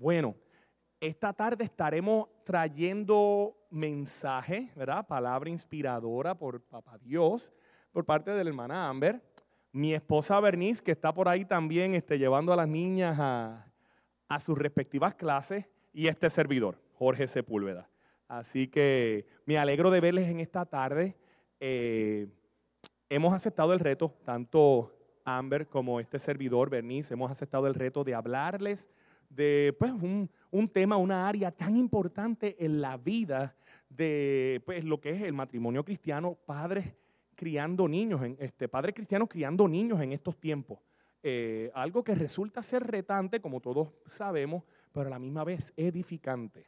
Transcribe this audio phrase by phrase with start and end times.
[0.00, 0.34] Bueno,
[0.98, 5.06] esta tarde estaremos trayendo mensaje, ¿verdad?
[5.06, 7.52] Palabra inspiradora por Papá Dios,
[7.92, 9.20] por parte de la hermana Amber.
[9.72, 14.56] Mi esposa Bernice, que está por ahí también este, llevando a las niñas a, sus
[14.56, 17.90] respectivas clases, y este servidor, Jorge Sepúlveda.
[18.26, 21.14] Así que me alegro de verles en esta tarde.
[21.60, 22.26] Eh,
[23.10, 24.96] hemos aceptado el reto, tanto
[25.26, 28.88] Amber como este servidor, Bernice, hemos aceptado el reto de hablarles
[29.30, 33.56] de pues, un, tema, una área tan importante en la vida
[33.88, 36.92] de pues, lo que es el matrimonio cristiano, padres
[37.34, 40.78] criando niños, este, padres cristianos criando niños en estos tiempos.
[41.22, 46.66] Eh, algo que resulta ser retante, como todos sabemos, pero a la misma vez edificante.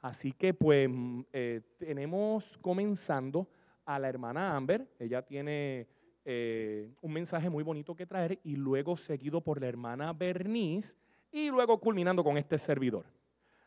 [0.00, 3.48] Así que pues mm, eh, tenemos comenzando
[3.84, 5.86] a la hermana Amber, ella tiene
[6.24, 10.94] eh, un mensaje muy bonito que traer y luego seguido por la hermana Bernice
[11.34, 13.04] y luego culminando con este servidor.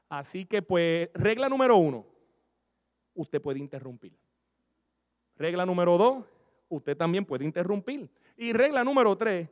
[0.07, 2.05] Así que pues, regla número uno,
[3.13, 4.17] usted puede interrumpir.
[5.35, 6.23] Regla número dos,
[6.69, 8.09] usted también puede interrumpir.
[8.37, 9.49] Y regla número tres,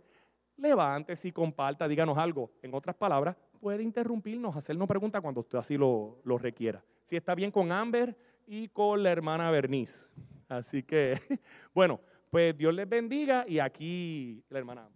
[0.56, 2.52] levántese y comparta, díganos algo.
[2.62, 6.82] En otras palabras, puede interrumpirnos, hacernos preguntas cuando usted así lo, lo requiera.
[7.04, 10.08] Si está bien con Amber y con la hermana Bernice.
[10.48, 11.20] Así que,
[11.76, 14.88] bueno, pues Dios les bendiga y aquí la hermana.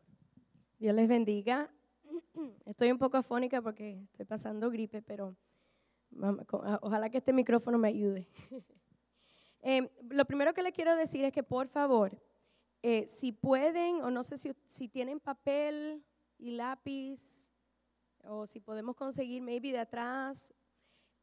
[0.80, 1.70] Dios les bendiga.
[2.66, 5.36] Estoy un poco afónica porque estoy pasando gripe, pero
[6.82, 8.28] ojalá que este micrófono me ayude.
[9.62, 12.18] Em, lo primero que le quiero decir es que por favor,
[12.82, 16.02] eh, si pueden o no sé si, si tienen papel
[16.38, 17.50] y lápiz
[18.24, 20.54] o si podemos conseguir maybe de atrás,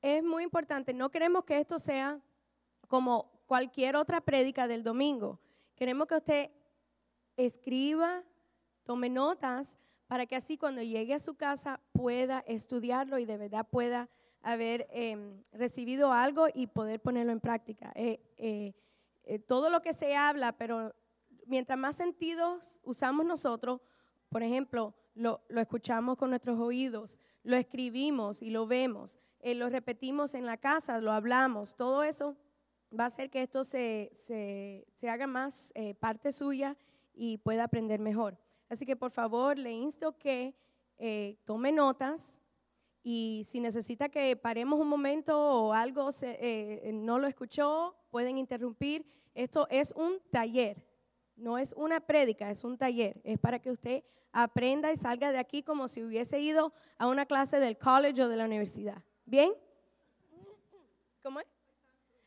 [0.03, 0.93] es muy importante.
[0.93, 2.21] No queremos que esto sea
[2.89, 5.41] como cualquier otra prédica del domingo.
[5.75, 6.51] Queremos que usted
[7.37, 8.23] escriba,
[8.85, 13.67] tome notas, para que así cuando llegue a su casa pueda estudiarlo y de verdad
[13.69, 14.09] pueda
[14.47, 17.93] haber em, recibido algo y poder ponerlo en práctica.
[17.97, 18.75] Eh, eh,
[19.25, 20.95] eh, todo lo que se habla, pero
[21.47, 23.81] mientras más sentidos usamos nosotros,
[24.29, 30.35] por ejemplo, lo, lo escuchamos con nuestros oídos, lo escribimos y lo vemos, lo repetimos
[30.35, 32.37] en la casa, lo hablamos, todo eso
[32.97, 36.77] va a hacer que esto se, se, haga más parte suya
[37.15, 38.39] y pueda aprender mejor.
[38.69, 40.55] Así que por favor le insto que
[40.99, 42.41] eh, tome notas
[43.03, 49.07] y si necesita que paremos un momento o algo eh, no lo escuchó, pueden interrumpir.
[49.35, 50.85] Esto es un taller,
[51.37, 53.21] no es una prédica, es un taller.
[53.23, 57.27] Es para que usted aprenda y salga de aquí como si hubiese ido a una
[57.27, 59.03] clase del college o de la universidad.
[59.25, 59.53] ¿Bien?
[61.23, 61.47] ¿Cómo es?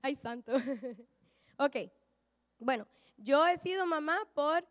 [0.02, 0.54] Ay, santo.
[1.58, 1.76] ok,
[2.58, 4.66] bueno, yo he sido mamá por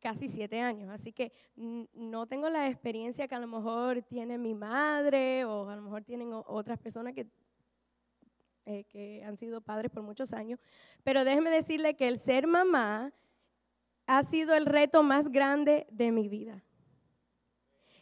[0.00, 4.54] casi siete años, así que no tengo la experiencia que a lo mejor tiene mi
[4.54, 7.26] madre o a lo mejor tienen otras personas que,
[8.66, 10.58] eh, que han sido padres por muchos años,
[11.04, 13.12] pero déjeme decirle que el ser mamá
[14.06, 16.64] ha sido el reto más grande de mi vida.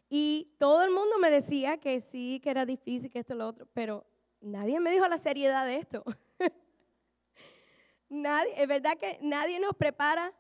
[0.08, 3.66] Y todo el mundo me decía que sí, que era difícil, que esto, lo otro,
[3.74, 4.06] pero
[4.40, 6.04] nadie me dijo la seriedad de esto.
[8.08, 10.32] nadie, es verdad que nadie nos prepara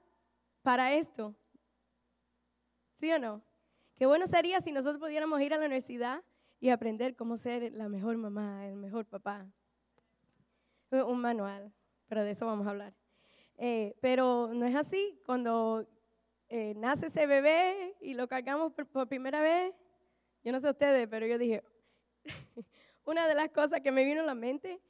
[0.62, 1.34] para esto.
[2.98, 3.40] ¿Sí o no?
[3.94, 6.20] Qué bueno sería si nosotros pudiéramos ir a la universidad
[6.58, 9.46] y aprender cómo ser la mejor mamá, el mejor papá.
[10.90, 11.72] Un manual,
[12.08, 12.92] pero de eso vamos a hablar.
[13.56, 15.16] Eh, pero no es así.
[15.24, 15.86] Cuando
[16.48, 19.72] eh, nace ese bebé y lo cargamos por primera vez,
[20.42, 21.62] yo no sé ustedes, pero yo dije,
[23.04, 24.80] una de las cosas que me vino a la mente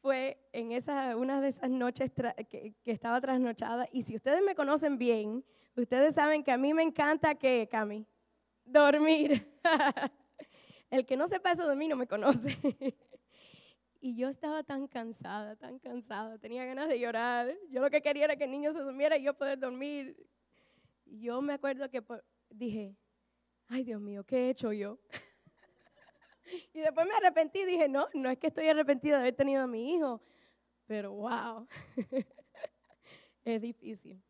[0.00, 2.12] fue en esa, una de esas noches
[2.48, 3.88] que, estaba trasnochada.
[3.90, 5.44] Y si ustedes me conocen bien,
[5.82, 8.06] ustedes saben que a mí me encanta que, Cami,
[8.64, 9.46] dormir.
[10.90, 12.56] El que no sepa eso de mí no me conoce.
[14.00, 17.54] y yo estaba tan cansada, tan cansada, tenía ganas de llorar.
[17.70, 20.16] Yo lo que quería era que el niño se durmiera y yo poder dormir.
[21.04, 22.02] Yo me acuerdo que
[22.50, 22.96] dije,
[23.68, 24.98] ay Dios mío, ¿qué he hecho yo?
[26.72, 29.64] Y después me arrepentí y dije, no, no es que estoy arrepentida de haber tenido
[29.64, 30.22] a mi hijo,
[30.86, 31.68] pero wow,
[33.44, 34.22] es difícil.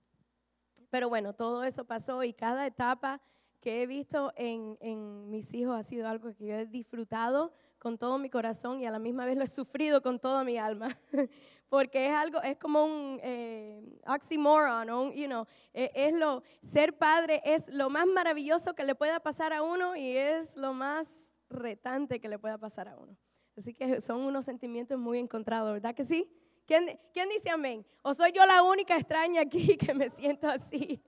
[0.90, 3.20] Pero bueno, todo eso pasó y cada etapa
[3.60, 7.98] que he visto en, en, mis hijos ha sido algo que yo he disfrutado con
[7.98, 10.88] todo mi corazón y a la misma vez lo he sufrido con toda mi alma.
[11.68, 15.44] Porque es algo, es como un eh, oxymoron, un, you know,
[15.74, 19.94] e, es lo, ser padre es lo más maravilloso que le pueda pasar a uno
[19.96, 23.16] y es lo más retante que le pueda pasar a uno.
[23.56, 26.30] Así que son unos sentimientos muy encontrados, ¿verdad que sí?
[26.68, 27.84] ¿Quién, ¿Quién, dice amén?
[28.02, 31.02] ¿O soy yo la única extraña aquí que me siento así?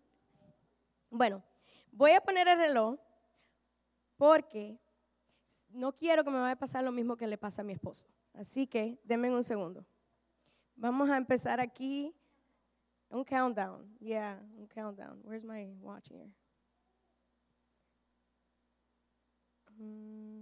[1.10, 1.44] Bueno,
[1.92, 2.98] voy a poner el reloj
[4.16, 4.80] porque
[5.68, 8.08] no quiero que me vaya a pasar lo mismo que le pasa a mi esposo.
[8.32, 9.84] Así que denme un segundo.
[10.76, 12.14] Vamos a empezar aquí.
[13.10, 13.98] Un countdown.
[13.98, 15.20] Yeah, un countdown.
[15.24, 16.30] Where's my watch here?
[19.78, 20.39] Mm.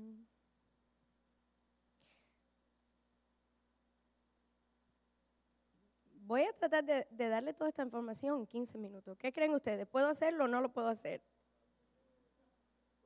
[6.28, 9.16] Voy a tratar de, darle toda esta información en 15 minutos.
[9.16, 9.86] ¿Qué creen ustedes?
[9.86, 11.22] ¿Puedo hacerlo o no lo puedo hacer?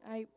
[0.03, 0.29] Ay,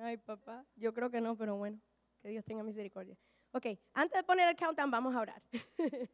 [0.00, 1.78] ay, papá, yo creo que no, pero bueno,
[2.22, 3.18] que Dios tenga misericordia.
[3.52, 5.42] Ok, antes de poner el countdown, vamos a orar.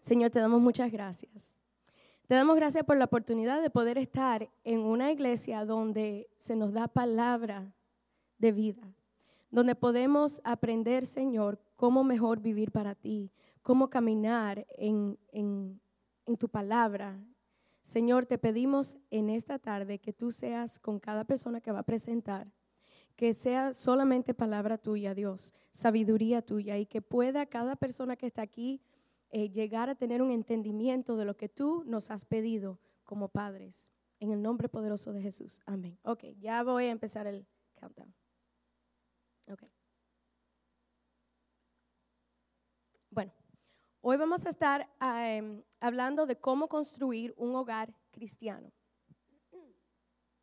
[0.00, 1.60] Señor, te damos muchas gracias.
[2.26, 6.72] Te damos gracias por la oportunidad de poder estar en una iglesia donde se nos
[6.72, 7.70] da palabra
[8.38, 8.94] de vida,
[9.50, 13.30] donde podemos aprender, Señor, cómo mejor vivir para ti,
[13.62, 15.80] cómo caminar en, en,
[16.26, 17.18] en tu palabra.
[17.82, 21.84] Señor, te pedimos en esta tarde que tú seas con cada persona que va a
[21.84, 22.52] presentar
[23.16, 28.42] que sea solamente palabra tuya, Dios, sabiduría tuya y que pueda cada persona que está
[28.42, 28.82] aquí
[29.30, 33.90] eh, llegar a tener un entendimiento de lo que tú nos has pedido como padres.
[34.20, 35.60] En el nombre poderoso de Jesús.
[35.66, 35.98] Amén.
[36.02, 38.14] Ok, ya voy a empezar el countdown.
[39.50, 39.64] Ok.
[43.10, 43.32] Bueno,
[44.02, 48.70] hoy vamos a estar em, hablando de cómo construir un hogar cristiano.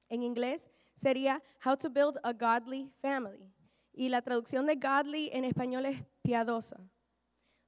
[0.08, 3.54] En inglés sería How to Build a Godly Family.
[3.94, 6.80] Y la traducción de godly en español es piadosa.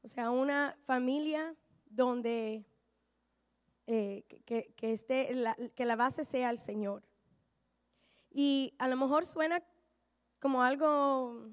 [0.01, 1.55] O sea, una familia
[1.85, 2.65] donde
[3.85, 7.03] eh, que, esté, la, que la base sea el Señor.
[8.29, 9.61] Y a lo mejor suena
[10.39, 11.49] como algo,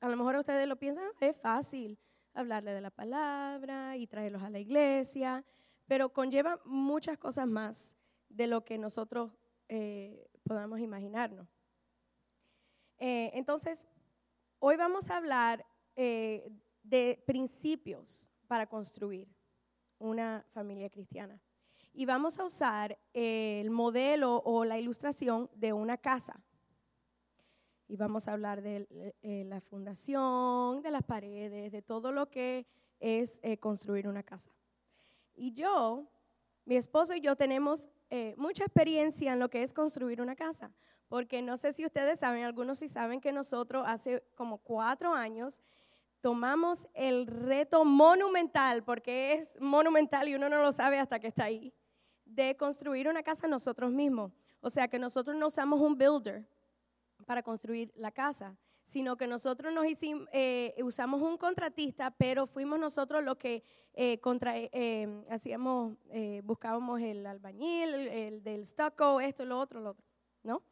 [0.00, 1.96] a lo mejor ustedes lo piensan, es fácil
[2.34, 5.44] hablarle de la palabra y traerlos a la iglesia,
[5.86, 7.96] pero conlleva muchas cosas más
[8.28, 9.32] de lo que nosotros
[9.68, 11.48] eh, podamos imaginarnos.
[12.98, 13.86] Eh, entonces,
[14.58, 15.64] hoy vamos a hablar
[15.96, 16.50] eh,
[16.82, 19.28] de principios para construir
[19.98, 21.40] una familia cristiana.
[21.92, 26.42] Y vamos a usar el modelo o la ilustración de una casa.
[27.94, 32.66] Y vamos a hablar de la fundación, de las paredes, de todo lo que
[32.98, 34.50] es construir una casa.
[35.36, 36.04] Y yo,
[36.64, 40.72] mi esposo y yo tenemos eh, mucha experiencia en lo que es construir una casa,
[41.08, 45.62] porque no sé si ustedes saben, algunos sí saben que nosotros hace como cuatro años
[46.20, 51.44] tomamos el reto monumental, porque es monumental y uno no lo sabe hasta que está
[51.44, 51.72] ahí,
[52.24, 54.32] de construir una casa nosotros mismos.
[54.60, 56.44] O sea que nosotros no usamos un builder
[57.24, 62.78] para construir la casa, sino que nosotros nos hicimos, eh, usamos un contratista, pero fuimos
[62.78, 65.96] nosotros los que eh, eh, hacíamos,
[66.42, 70.04] buscábamos el albañil, el, del stucco, esto, lo otro, lo otro,
[70.42, 70.62] ¿no?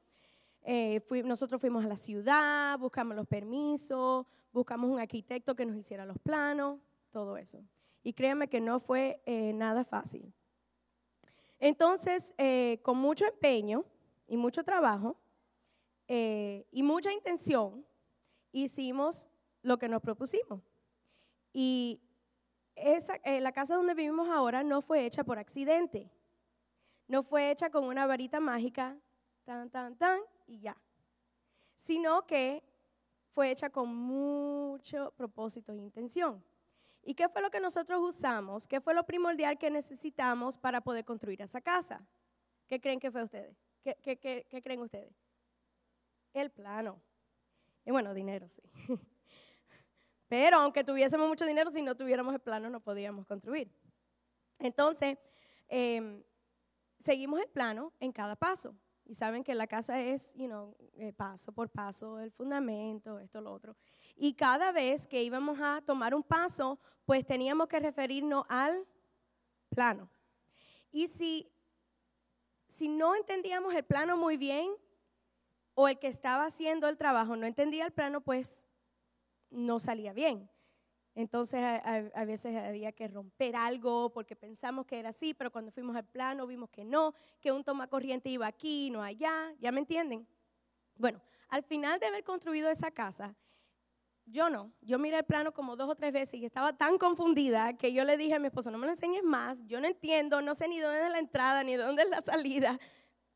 [1.25, 6.19] nosotros fuimos a la ciudad, buscamos los permisos, buscamos un arquitecto que nos hiciera los
[6.19, 6.79] planos,
[7.11, 7.65] todo eso.
[8.05, 9.21] Y créanme que no fue
[9.55, 10.33] nada fácil.
[11.59, 12.33] Entonces,
[12.83, 13.85] con mucho empeño
[14.29, 15.17] y mucho trabajo
[16.71, 17.87] y mucha intención,
[18.53, 19.31] hicimos
[19.63, 20.61] lo que nos propusimos.
[21.53, 22.01] Y
[22.75, 26.11] esa, eh, la casa donde vivimos ahora no fue hecha por accidente.
[27.09, 28.97] No fue hecha con una varita mágica,
[29.45, 30.77] tan, tan, tan, y ya.
[31.77, 32.63] Sino que
[33.31, 36.43] fue hecha con mucho propósito e intención.
[37.03, 38.69] ¿Y qué fue lo que nosotros usamos?
[38.69, 42.07] ¿Qué fue lo primordial que necesitamos para poder construir esa casa?
[42.69, 43.57] ¿Qué creen que fue ustedes?
[43.83, 43.97] ¿Qué,
[44.49, 45.13] qué creen ustedes?
[46.33, 47.01] El plano.
[47.85, 48.63] Y bueno, dinero, sí.
[50.29, 53.71] Pero aunque tuviésemos mucho dinero, si no tuviéramos el plano no podíamos construir.
[54.59, 55.19] Entonces,
[55.69, 56.23] em,
[56.99, 58.75] seguimos el plano en cada paso.
[59.05, 63.41] Y saben que la casa es, you know, eh, paso por paso, el fundamento, esto,
[63.41, 63.77] lo otro.
[64.17, 68.87] Y cada vez que íbamos a tomar un paso, pues teníamos que referirnos al
[69.69, 70.09] plano.
[70.93, 71.53] Y si,
[72.69, 74.73] si no entendíamos el plano muy bien,
[75.75, 78.67] o el que estaba haciendo el trabajo no entendía el plano, pues
[79.51, 80.49] no salía bien.
[81.15, 85.95] Entonces a, veces había que romper algo porque pensamos que era así, pero cuando fuimos
[85.95, 89.81] al plano vimos que no, que un toma corriente iba aquí, no allá, ¿ya me
[89.81, 90.27] entienden?
[90.97, 93.37] Bueno, al final de haber construido esa casa,
[94.25, 97.77] yo no, yo miré el plano como dos o tres veces y estaba tan confundida
[97.77, 100.41] que yo le dije a mi esposo, no me lo enseñes más, yo no entiendo,
[100.41, 102.79] no sé ni dónde es la entrada ni dónde es la salida,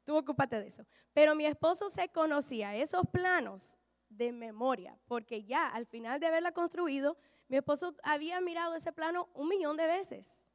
[0.06, 0.86] tú ocúpate de eso.
[1.12, 3.76] Pero mi esposo se conocía esos planos
[4.08, 9.28] de memoria, porque ya al final de haberla construido, mi esposo había mirado ese plano
[9.34, 10.46] un millón de veces.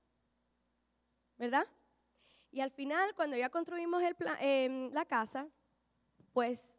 [1.38, 1.68] ¿Verdad?
[2.50, 5.48] Y al final, cuando ya construimos el em, la casa,
[6.34, 6.78] pues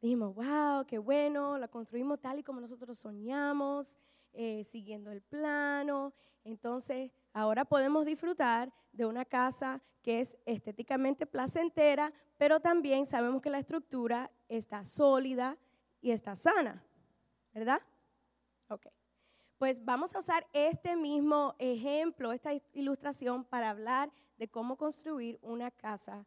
[0.00, 3.98] dijimos, wow, qué bueno, la construimos tal y como nosotros soñamos,
[4.32, 6.14] eh, siguiendo el plano.
[6.44, 13.50] Entonces, ahora podemos disfrutar de una casa que es estéticamente placentera, pero también sabemos que
[13.50, 15.58] la estructura está sólida
[16.00, 16.82] y está sana,
[17.52, 17.80] ¿verdad?
[18.68, 18.86] Ok.
[19.58, 25.70] Pues vamos a usar este mismo ejemplo, esta ilustración para hablar de cómo construir una
[25.70, 26.24] casa,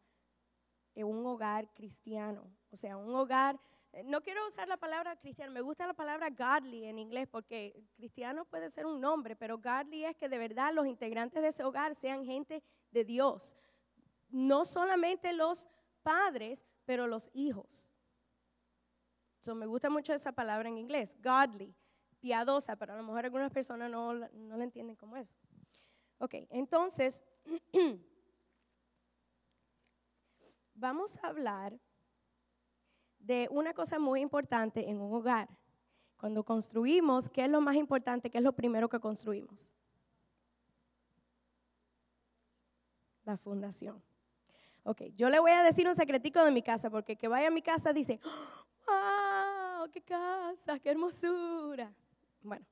[0.94, 2.48] un hogar cristiano.
[2.70, 3.58] O sea, un hogar,
[4.04, 8.44] no quiero usar la palabra cristiano, me gusta la palabra godly en inglés porque cristiano
[8.44, 11.94] puede ser un nombre, pero godly es que de verdad los integrantes de ese hogar
[11.94, 13.56] sean gente de Dios.
[14.30, 15.68] No solamente los
[16.02, 17.92] padres, pero los hijos.
[19.40, 21.74] So, me gusta mucho esa palabra en inglés, godly
[22.20, 25.34] piadosa, pero a lo mejor algunas personas no, no la entienden como eso.
[26.16, 27.22] Ok, entonces,
[30.74, 31.78] vamos a hablar
[33.24, 35.48] de una cosa muy importante en un hogar.
[36.16, 38.30] Cuando construimos, ¿qué es lo más importante?
[38.30, 39.74] ¿Qué es lo primero que construimos?
[43.24, 44.02] La fundación.
[44.84, 47.50] Ok, yo le voy a decir un secretico de mi casa, porque que vaya a
[47.50, 48.20] mi casa dice,
[48.86, 49.90] ¡wow!
[49.90, 50.78] ¡Qué casa!
[50.78, 51.92] ¡Qué hermosura!
[52.42, 52.66] Bueno,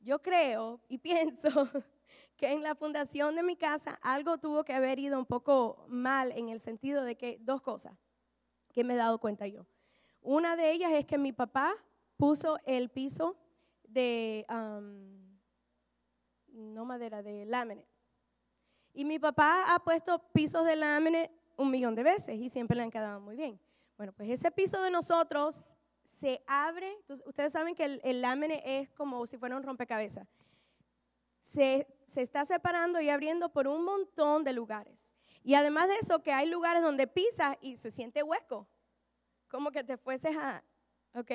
[0.00, 1.68] yo creo y pienso
[2.36, 6.32] que en la fundación de mi casa algo tuvo que haber ido un poco mal
[6.32, 7.96] en el sentido de que dos cosas
[8.72, 9.66] que me he dado cuenta yo.
[10.22, 11.74] Una de ellas es que mi papá
[12.16, 13.36] puso el piso
[13.82, 14.46] de,
[16.48, 17.82] no madera, de lámina.
[18.94, 22.84] Y mi papá ha puesto pisos de lámina un millón de veces y siempre le
[22.84, 23.58] han quedado muy bien.
[23.96, 28.24] Bueno, pues ese piso de nosotros se abre, ustedes saben que el, el
[28.64, 30.28] es como si fuera un rompecabezas.
[31.40, 35.14] Se, se está separando y abriendo por un montón de lugares.
[35.42, 38.68] Y además de eso, que hay lugares donde pisas y se siente hueco,
[39.52, 40.64] como que te fueses a,
[41.14, 41.30] ¿ok?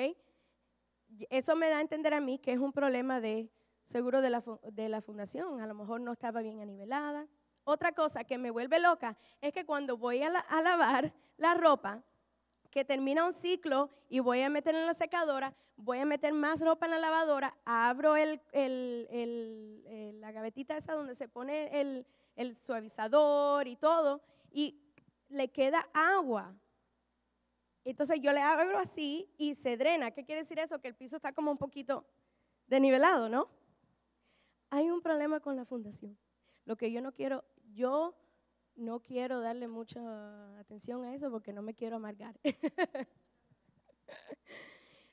[1.30, 3.48] Eso me da a entender a mí que es un problema de
[3.84, 7.28] seguro de la, de la fundación, a lo mejor no estaba bien anivelada.
[7.62, 12.02] Otra cosa que me vuelve loca es que cuando voy a, lavar la ropa,
[12.72, 16.60] que termina un ciclo y voy a meter en la secadora, voy a meter más
[16.60, 18.40] ropa en la lavadora, abro el,
[20.20, 24.82] la gavetita esa donde se pone el suavizador y todo, y
[25.28, 26.52] le queda agua.
[27.90, 30.10] Entonces yo le abro así y se drena.
[30.10, 30.78] ¿Qué quiere decir eso?
[30.78, 32.04] Que el piso está como un poquito
[32.66, 33.48] denivelado, ¿no?
[34.70, 36.18] Hay un problema con la fundación.
[36.66, 38.14] Lo que yo no quiero, yo
[38.76, 42.38] no quiero darle mucha atención a eso porque no me quiero amargar.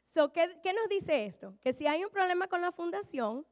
[0.03, 1.58] so, ¿qué, ¿Qué nos dice esto?
[1.62, 3.46] Que si hay un problema con la fundación,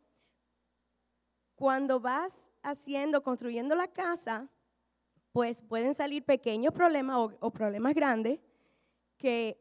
[1.56, 4.50] cuando vas haciendo, construyendo la casa,
[5.32, 8.40] pues pueden salir pequeños problemas o, problemas grandes
[9.18, 9.60] que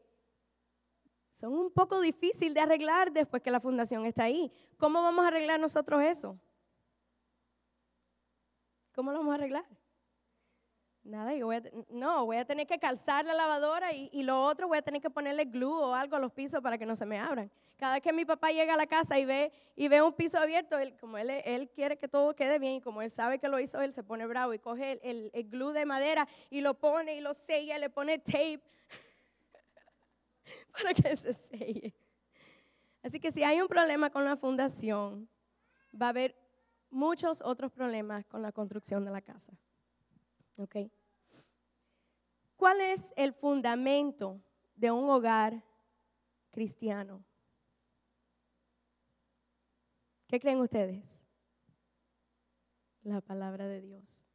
[1.31, 4.51] son un poco difíciles de arreglar después que la fundación está ahí.
[4.77, 6.39] ¿Cómo vamos a arreglar nosotros eso?
[8.93, 9.65] ¿Cómo lo vamos a arreglar?
[11.03, 14.69] Nada, yo voy a, no, voy a tener que calzar la lavadora y, lo otro
[14.69, 17.05] voy a tener que ponerle glue o algo a los pisos para que no se
[17.05, 17.51] me abran.
[17.77, 20.37] Cada vez que mi papá llega a la casa y ve, y ve un piso
[20.37, 23.49] abierto, él, como él, él quiere que todo quede bien y como él sabe que
[23.49, 26.75] lo hizo, él se pone bravo y coge el, el, glue de madera y lo
[26.75, 28.61] pone y lo sella, le pone tape
[30.71, 31.93] para que se selle.
[33.01, 35.29] Así que si hay un problema con la fundación,
[35.99, 36.35] va a haber
[36.89, 39.53] muchos otros problemas con la construcción de la casa.
[40.57, 40.77] ¿Ok?
[42.55, 44.39] ¿Cuál es el fundamento
[44.75, 45.63] de un hogar
[46.51, 47.23] cristiano?
[50.27, 51.25] ¿Qué creen ustedes?
[53.03, 54.25] La palabra de Dios.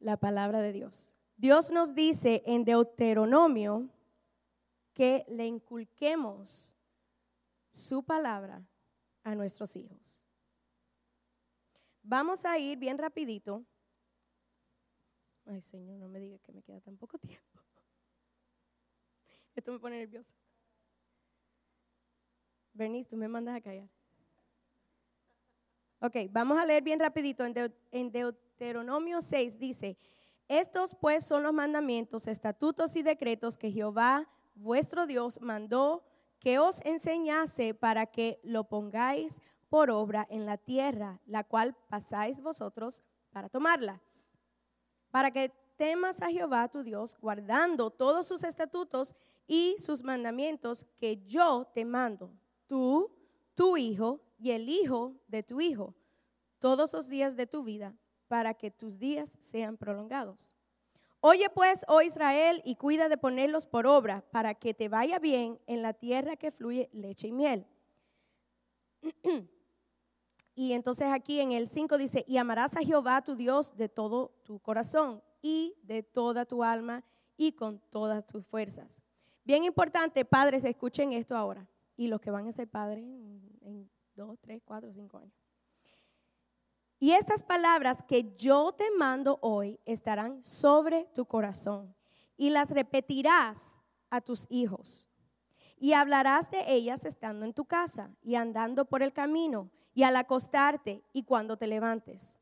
[0.00, 1.14] La palabra de Dios.
[1.36, 3.88] Dios nos dice en Deuteronomio
[4.98, 6.74] que le inculquemos
[7.70, 8.66] su palabra
[9.22, 10.24] a nuestros hijos.
[12.02, 13.64] Vamos a ir bien rapidito
[15.50, 17.62] Ay, Señor, no me digas que me queda tan poco tiempo.
[19.54, 20.34] Esto me pone nerviosa.
[22.74, 23.88] Bernice, tú me mandas a callar.
[26.00, 27.44] Ok, vamos a leer bien rapidito.
[27.90, 29.96] En, Deuteronomio 6 dice,
[30.48, 34.28] estos pues son los mandamientos, estatutos y decretos que Jehová,
[34.58, 36.04] vuestro Dios, mandó
[36.38, 42.40] que os enseñase para que lo pongáis por obra en la tierra, la cual pasáis
[42.40, 44.02] vosotros para tomarla
[45.10, 49.14] para que temas a Jehová tu Dios, guardando todos sus estatutos
[49.46, 52.32] y sus mandamientos que yo te mando,
[52.66, 53.10] tú,
[53.54, 55.94] tu hijo y el hijo de tu hijo,
[56.58, 57.96] todos los días de tu vida,
[58.26, 60.52] para que tus días sean prolongados.
[61.20, 65.58] Oye pues, oh Israel, y cuida de ponerlos por obra, para que te vaya bien
[65.66, 67.66] en la tierra que fluye leche y miel.
[70.54, 74.32] y entonces aquí en el 5 dice, y amarás a Jehová tu Dios de todo
[74.44, 77.02] tu corazón y de toda tu alma
[77.36, 79.02] y con todas tus fuerzas.
[79.44, 81.66] Bien importante, padres, escuchen esto ahora.
[81.96, 85.32] Y los que van a ser padres en, en dos, tres, cuatro, cinco años.
[87.00, 91.94] Y estas palabras que yo te mando hoy estarán sobre tu corazón
[92.36, 95.08] y las repetirás a tus hijos.
[95.76, 100.16] Y hablarás de ellas estando en tu casa y andando por el camino y al
[100.16, 102.40] acostarte y cuando te levantes.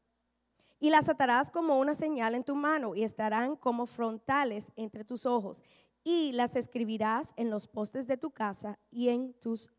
[0.80, 5.26] Y las atarás como una señal en tu mano y estarán como frontales entre tus
[5.26, 5.64] ojos.
[6.02, 9.70] Y las escribirás en los postes de tu casa y en tus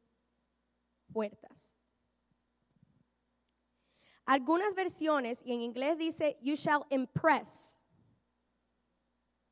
[1.12, 1.77] puertas.
[4.28, 7.80] Algunas versiones, y en inglés dice, you shall impress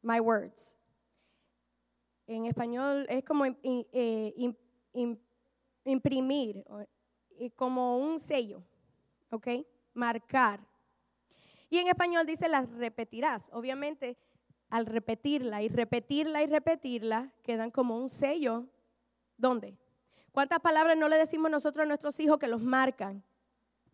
[0.01, 0.77] my words.
[2.27, 4.53] En español es como eh,
[5.85, 6.65] imprimir,
[7.55, 8.61] como un sello,
[9.29, 9.47] ¿ok?
[9.93, 10.59] Marcar.
[11.69, 13.49] Y en español dice las repetirás.
[13.53, 14.17] Obviamente,
[14.69, 18.65] al repetirla y repetirla y repetirla, quedan como un sello.
[19.37, 19.77] ¿Dónde?
[20.33, 23.23] ¿Cuántas palabras no le decimos nosotros a nuestros hijos que los marcan?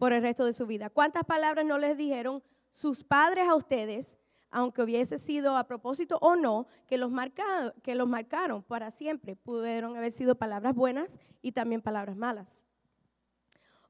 [0.01, 0.89] Por el resto de su vida.
[0.89, 2.41] ¿Cuántas palabras no les dijeron
[2.71, 4.17] sus padres a ustedes,
[4.49, 7.11] aunque hubiese sido a propósito o no, que los,
[7.83, 9.35] que los marcaron para siempre?
[9.35, 12.65] Pudieron haber sido palabras buenas y también palabras malas.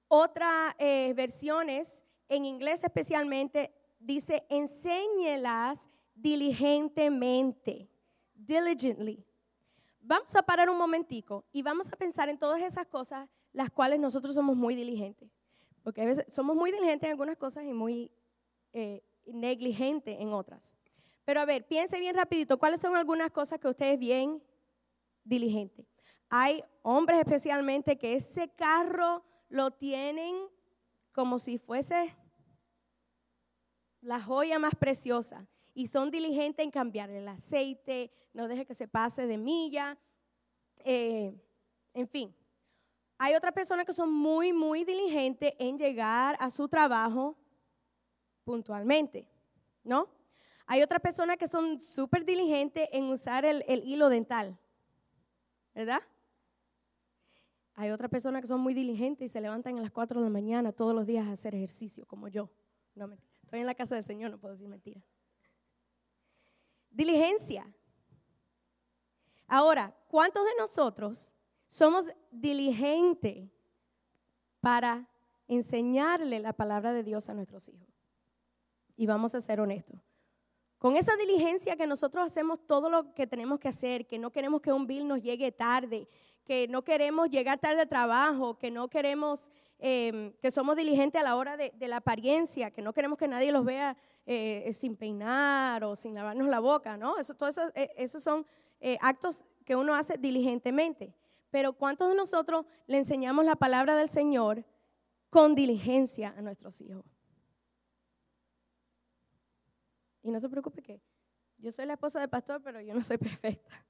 [0.10, 7.90] Otras eh, versiones, en inglés especialmente, dice, enséñelas diligentemente,
[8.36, 9.26] diligently.
[10.02, 13.98] Vamos a parar un momentico y vamos a pensar en todas esas cosas las cuales
[13.98, 15.32] nosotros somos muy diligentes.
[15.84, 18.12] Porque a veces somos muy diligentes en algunas cosas y muy
[18.74, 20.78] eh, negligentes en otras.
[21.26, 24.42] Pero a ver, piense bien rapidito, ¿cuáles son algunas cosas que ustedes bien
[25.24, 25.86] diligentes?
[26.30, 30.36] Hay hombres especialmente que ese carro lo tienen
[31.12, 32.16] como si fuese
[34.02, 38.88] la joya más preciosa y son diligentes en cambiar el aceite, no deje que se
[38.88, 39.98] pase de milla,
[40.84, 41.34] eh,
[41.94, 42.36] en fin.
[43.24, 47.38] Hay otras personas que son muy, muy diligentes en llegar a su trabajo
[48.44, 49.30] puntualmente,
[49.84, 50.10] ¿no?
[50.66, 54.58] Hay otras personas que son súper diligentes en usar el, hilo dental,
[55.76, 56.02] ¿verdad?
[57.76, 60.32] Hay otras personas que son muy diligentes y se levantan a las 4 de la
[60.32, 62.50] mañana todos los días a hacer ejercicio, como yo.
[62.96, 63.32] No, mentira.
[63.44, 65.00] Estoy en la casa del Señor, no puedo decir mentira.
[66.90, 67.72] Diligencia.
[69.46, 71.36] Ahora, ¿cuántos de nosotros
[71.72, 73.50] somos diligentes
[74.60, 75.08] para
[75.48, 77.88] enseñarle la palabra de Dios a nuestros hijos.
[78.98, 79.98] Y vamos a ser honestos.
[80.78, 84.60] Con esa diligencia que nosotros hacemos todo lo que tenemos que hacer, que no queremos
[84.60, 86.10] que un bill nos llegue tarde,
[86.44, 91.24] que no queremos llegar tarde al trabajo, que no queremos, em, que somos diligentes a
[91.24, 95.86] la hora de, la apariencia, que no queremos que nadie los vea eh, sin peinar
[95.86, 97.18] o sin lavarnos la boca, ¿no?
[97.18, 98.46] Eso, todo eso, eh, esos son
[98.82, 101.16] eh, actos que uno hace diligentemente.
[101.52, 104.66] Pero ¿cuántos de nosotros le enseñamos la palabra del Señor
[105.30, 107.06] con diligencia a nuestros hijos?
[110.24, 111.02] Y no se preocupe que
[111.58, 113.86] yo soy la esposa del pastor, pero yo no soy perfecta.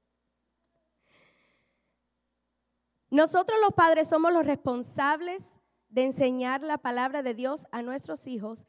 [3.10, 8.65] Nosotros los padres somos los responsables de enseñar la palabra de Dios a nuestros hijos,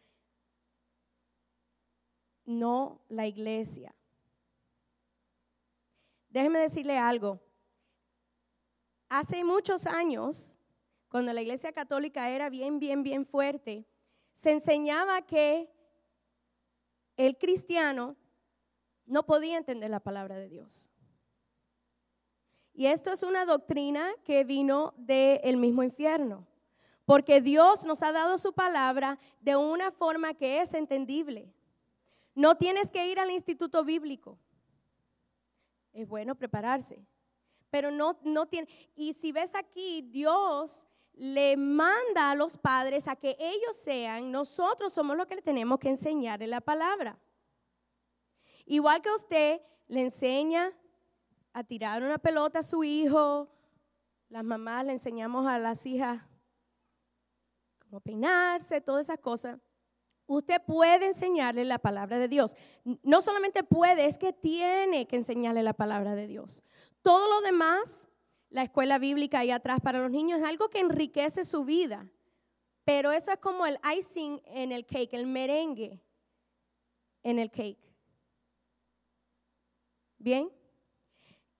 [2.45, 3.95] no la iglesia.
[6.29, 7.41] Déjeme decirle algo.
[9.15, 10.59] Hace muchos años,
[11.11, 13.87] cuando la iglesia católica era bien, bien, bien fuerte,
[14.33, 15.69] se enseñaba que
[17.19, 18.17] el cristiano
[19.05, 20.89] no podía entender la palabra de Dios.
[22.73, 26.47] Y esto es una doctrina que vino del mismo infierno,
[27.05, 31.53] porque Dios nos ha dado su palabra de una forma que es entendible.
[32.35, 34.39] No tienes que ir al instituto bíblico.
[35.93, 37.05] Es bueno prepararse
[37.73, 38.69] pero no, no tiene.
[38.95, 44.93] Y si ves aquí, Dios le manda a los padres a que ellos sean, nosotros
[44.93, 47.19] somos los que le tenemos que enseñarle la palabra.
[48.67, 50.71] Igual que usted le enseña
[51.55, 53.49] a tirar una pelota a su hijo,
[54.29, 56.23] las mamás le enseñamos a las hijas
[57.79, 59.59] cómo peinarse, todas esas cosas.
[60.27, 62.55] Usted puede enseñarle la palabra de Dios.
[63.03, 66.65] No solamente puede, es que tiene que enseñarle la palabra de Dios.
[67.03, 68.09] Todo lo demás,
[68.49, 72.09] la escuela bíblica ahí atrás para los niños, es algo que enriquece su vida.
[72.85, 76.01] Pero eso es como el icing en el cake, el merengue
[77.23, 77.79] en el cake.
[80.19, 80.51] ¿Bien?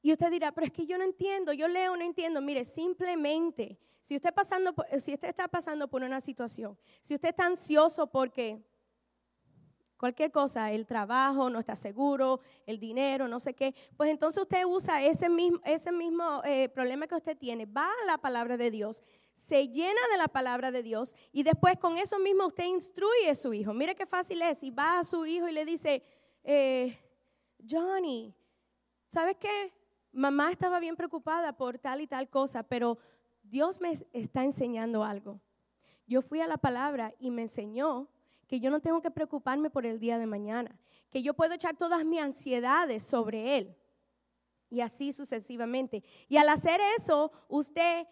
[0.01, 2.41] Y usted dirá, pero es que yo no entiendo, yo leo, no entiendo.
[2.41, 8.61] Mire, simplemente, si usted, está pasando por una situación, si usted está ansioso porque
[10.03, 14.65] cualquier cosa, el trabajo no está seguro, el dinero, no sé qué, pues entonces usted
[14.65, 18.73] usa ese mismo, ese mismo eh, problema que usted tiene, va a la palabra de
[18.73, 23.31] Dios, se llena de la palabra de Dios y después con eso mismo usted instruye
[23.31, 23.73] a su hijo.
[23.75, 26.03] Mire qué fácil es, y va a su hijo y le dice,
[26.43, 26.99] eh,
[27.71, 28.35] Johnny,
[29.07, 29.73] ¿sabes qué?
[30.11, 32.99] Mamá estaba bien preocupada por tal y tal cosa, pero
[33.45, 35.41] Dios me está enseñando algo.
[36.09, 38.09] Yo fui a la palabra y me enseñó
[38.53, 41.75] que yo no tengo que preocuparme por el día de mañana, que yo puedo echar
[41.75, 43.75] todas mis ansiedades sobre Él.
[44.69, 46.05] Y así sucesivamente.
[46.29, 48.07] Y al hacer eso, usted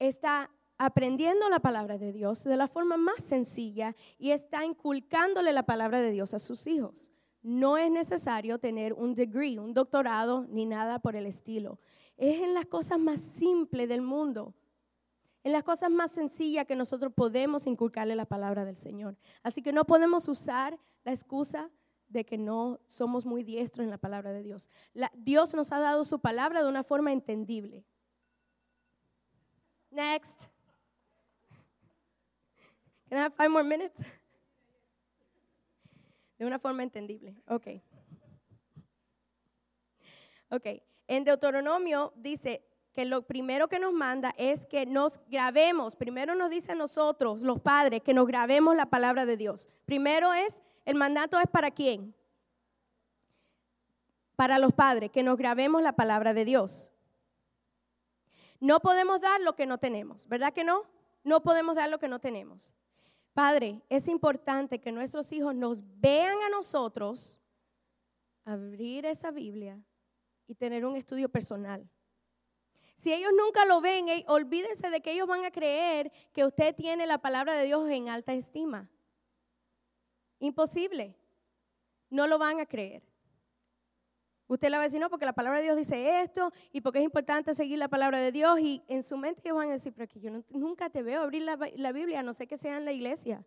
[0.00, 5.62] está aprendiendo la palabra de Dios de la forma más sencilla y está inculcándole la
[5.62, 7.12] palabra de Dios a sus hijos.
[7.40, 11.78] No es necesario tener un degree, un doctorado, ni nada por el estilo.
[12.16, 14.56] Es en las cosas más simples del mundo
[15.46, 19.16] en las cosas más sencillas que nosotros podemos inculcarle la palabra del Señor.
[19.44, 21.70] Así que no podemos usar la excusa
[22.08, 24.68] de que no somos muy diestros en la palabra de Dios.
[25.14, 27.84] Dios nos ha dado su palabra de una forma entendible.
[29.88, 30.48] Next.
[33.08, 34.00] Can I have five more minutes?
[36.38, 37.36] De una forma entendible.
[37.46, 37.68] Ok.
[40.50, 40.66] Ok.
[41.06, 45.96] En Deuteronomio dice, que lo primero que nos manda es que nos grabemos.
[45.96, 49.68] Primero nos dice a nosotros, los padres, que nos grabemos la palabra de Dios.
[49.84, 52.14] Primero es, el mandato es para quién?
[54.34, 56.90] Para los padres, que nos grabemos la palabra de Dios.
[58.60, 60.84] No podemos dar lo que no tenemos, ¿verdad que no?
[61.22, 62.72] No podemos dar lo que no tenemos.
[63.34, 67.42] Padre, es importante que nuestros hijos nos vean a nosotros
[68.46, 69.78] abrir esa Biblia
[70.46, 71.86] y tener un estudio personal.
[72.96, 77.06] Si ellos nunca lo ven, olvídense de que ellos van a creer que usted tiene
[77.06, 78.88] la palabra de Dios en alta estima.
[80.38, 81.14] Imposible.
[82.08, 83.02] No lo van a creer.
[84.48, 87.00] Usted le va a decir, no, porque la palabra de Dios dice esto y porque
[87.00, 88.58] es importante seguir la palabra de Dios.
[88.60, 91.42] Y en su mente ellos van a decir, pero que yo nunca te veo abrir
[91.42, 93.44] la, la Biblia, no sé que sea en la iglesia.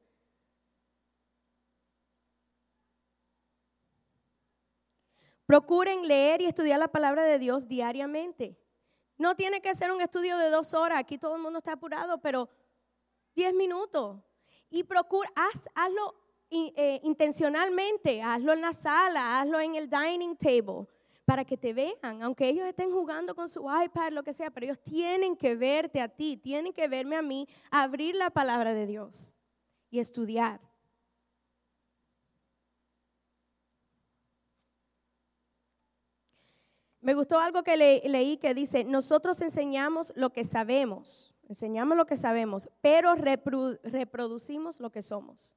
[5.48, 8.60] Procuren leer y estudiar la palabra de Dios diariamente.
[9.20, 12.20] No tiene que ser un estudio de dos horas, aquí todo el mundo está apurado,
[12.20, 12.50] pero
[13.36, 14.18] diez minutos.
[14.70, 15.30] Y procura,
[15.76, 16.16] hazlo
[16.50, 20.88] eh, intencionalmente, hazlo en la sala, hazlo en el dining table,
[21.26, 24.68] para que te vean, aunque ellos estén jugando con su iPad, lo que sea, pero
[24.68, 28.88] ellos tienen que verte a ti, tienen que verme a mí, abrir la palabra de
[28.88, 29.38] Dios
[29.92, 30.62] y estudiar.
[37.02, 42.18] Me gustó algo que leí que dice, nosotros enseñamos lo que sabemos, enseñamos lo que
[42.18, 45.56] sabemos, pero reproducimos lo que somos.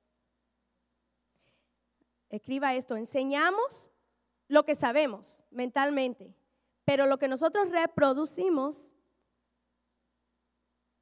[2.31, 3.90] Escriba esto, enseñamos
[4.46, 6.35] lo que sabemos mentalmente,
[6.85, 8.96] pero lo que nosotros reproducimos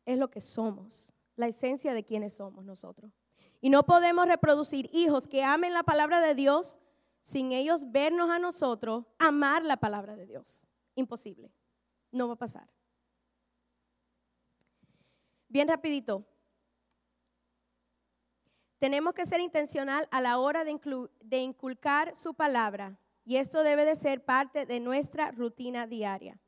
[0.07, 3.12] es lo que somos, la esencia de quienes somos nosotros.
[3.61, 6.81] Y no podemos reproducir hijos que amen la palabra de Dios
[7.22, 10.66] sin ellos vernos a nosotros, amar la palabra de Dios.
[10.94, 11.52] Imposible.
[12.12, 12.68] No va a pasar.
[15.48, 16.24] Bien rapidito.
[18.78, 23.94] Tenemos que ser intencional a la hora de, inculcar su palabra y esto debe de
[23.94, 26.40] ser parte de nuestra rutina diaria.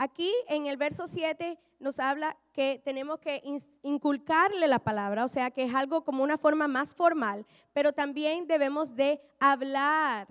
[0.00, 3.42] Aquí en el verso 7 nos habla que tenemos que
[3.82, 8.46] inculcarle la palabra, o sea que es algo como una forma más formal, pero también
[8.46, 10.28] debemos de hablar.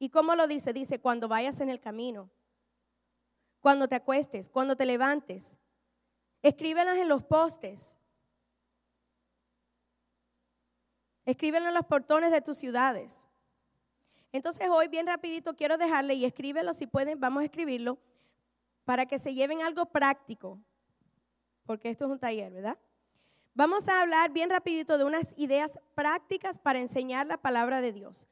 [0.00, 0.72] ¿Y cómo lo dice?
[0.72, 2.30] Dice, cuando vayas en el camino,
[3.60, 5.56] cuando te acuestes, cuando te levantes.
[6.42, 7.96] Escríbelas en los postes.
[11.24, 13.28] Escríbelas en los portones de tus ciudades.
[14.32, 17.96] Entonces hoy bien rapidito quiero dejarle y escríbelo si pueden, vamos a escribirlo
[18.84, 20.60] para que se lleven algo práctico,
[21.64, 22.78] porque esto es un taller, ¿verdad?
[23.54, 28.26] Vamos a hablar bien rapidito de unas ideas prácticas para enseñar la palabra de Dios,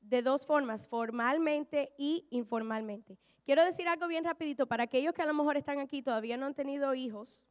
[0.00, 3.18] de dos formas, formalmente y informalmente.
[3.44, 6.46] Quiero decir algo bien rapidito para aquellos que a lo mejor están aquí, todavía no
[6.46, 7.46] han tenido hijos,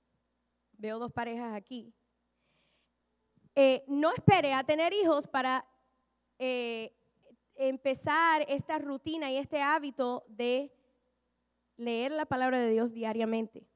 [0.74, 1.94] veo dos parejas aquí,
[3.56, 5.66] eh, no espere a tener hijos para
[6.38, 6.94] eh,
[7.56, 10.74] empezar esta rutina y este hábito de
[11.78, 13.68] leer la palabra de Dios diariamente.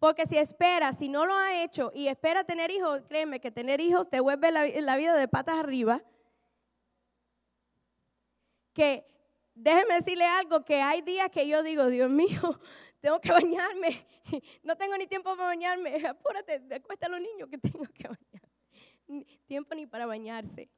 [0.00, 3.82] Porque si espera, si no lo ha hecho y espera tener hijos, créeme que tener
[3.82, 6.02] hijos te vuelve la, vida de patas arriba.
[8.72, 9.04] Que
[9.54, 12.30] déjeme decirle algo, que hay días que yo digo, Dios mío,
[13.00, 14.06] tengo que bañarme,
[14.62, 19.26] no tengo ni tiempo para bañarme, apúrate, cuesta a los niños que tengo que bañar.
[19.46, 20.70] Tiempo ni para bañarse.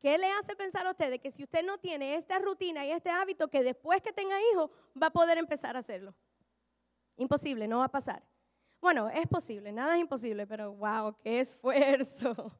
[0.00, 3.10] ¿Qué le hace pensar a usted que si usted no tiene esta rutina y este
[3.10, 6.14] hábito, que después que tenga hijos va a poder empezar a hacerlo?
[7.16, 8.22] Imposible, no va a pasar.
[8.80, 12.34] Bueno, es posible, nada es imposible, pero wow, qué esfuerzo.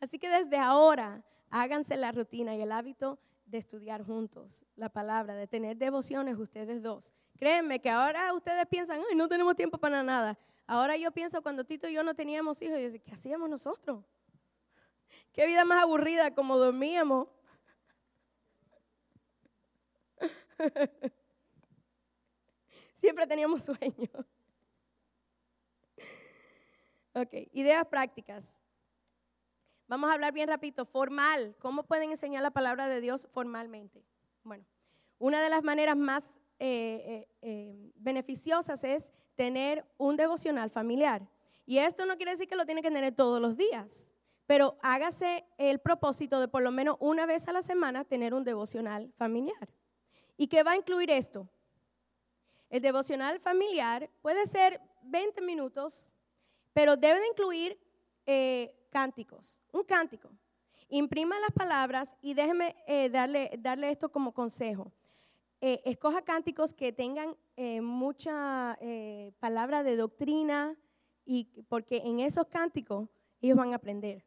[0.00, 5.34] Así que desde ahora háganse la rutina y el hábito de estudiar juntos la palabra,
[5.34, 7.12] de tener devociones ustedes dos.
[7.36, 10.38] Créanme que ahora ustedes piensan, ay, no tenemos tiempo para nada.
[10.66, 14.02] Ahora yo pienso cuando Tito y yo no teníamos hijos, y yo ¿qué hacíamos nosotros?
[15.32, 17.28] Qué vida más aburrida como dormíamos.
[22.94, 24.08] Siempre teníamos sueño.
[27.12, 28.58] Ok, ideas prácticas.
[29.86, 31.54] Vamos a hablar bien rapidito, formal.
[31.58, 34.02] ¿Cómo pueden enseñar la palabra de Dios formalmente?
[34.42, 34.64] Bueno,
[35.18, 41.28] una de las maneras más eh, eh, eh, beneficiosas es tener un devocional familiar.
[41.66, 44.13] Y esto no quiere decir que lo tiene que tener todos los días,
[44.46, 48.44] pero hágase el propósito de por lo menos una vez a la semana tener un
[48.44, 49.68] devocional familiar.
[50.36, 51.48] ¿Y qué va a incluir esto?
[52.68, 56.12] El devocional familiar puede ser 20 minutos,
[56.72, 57.78] pero debe de incluir
[58.26, 60.30] eh, cánticos, un cántico.
[60.88, 64.92] Imprima las palabras y déjeme eh, darle, darle esto como consejo.
[65.60, 67.36] Eh, escoja cánticos que tengan
[67.80, 68.76] mucha
[69.38, 70.76] palabra de doctrina
[71.24, 73.08] y porque en esos cánticos
[73.40, 74.24] ellos van a aprender.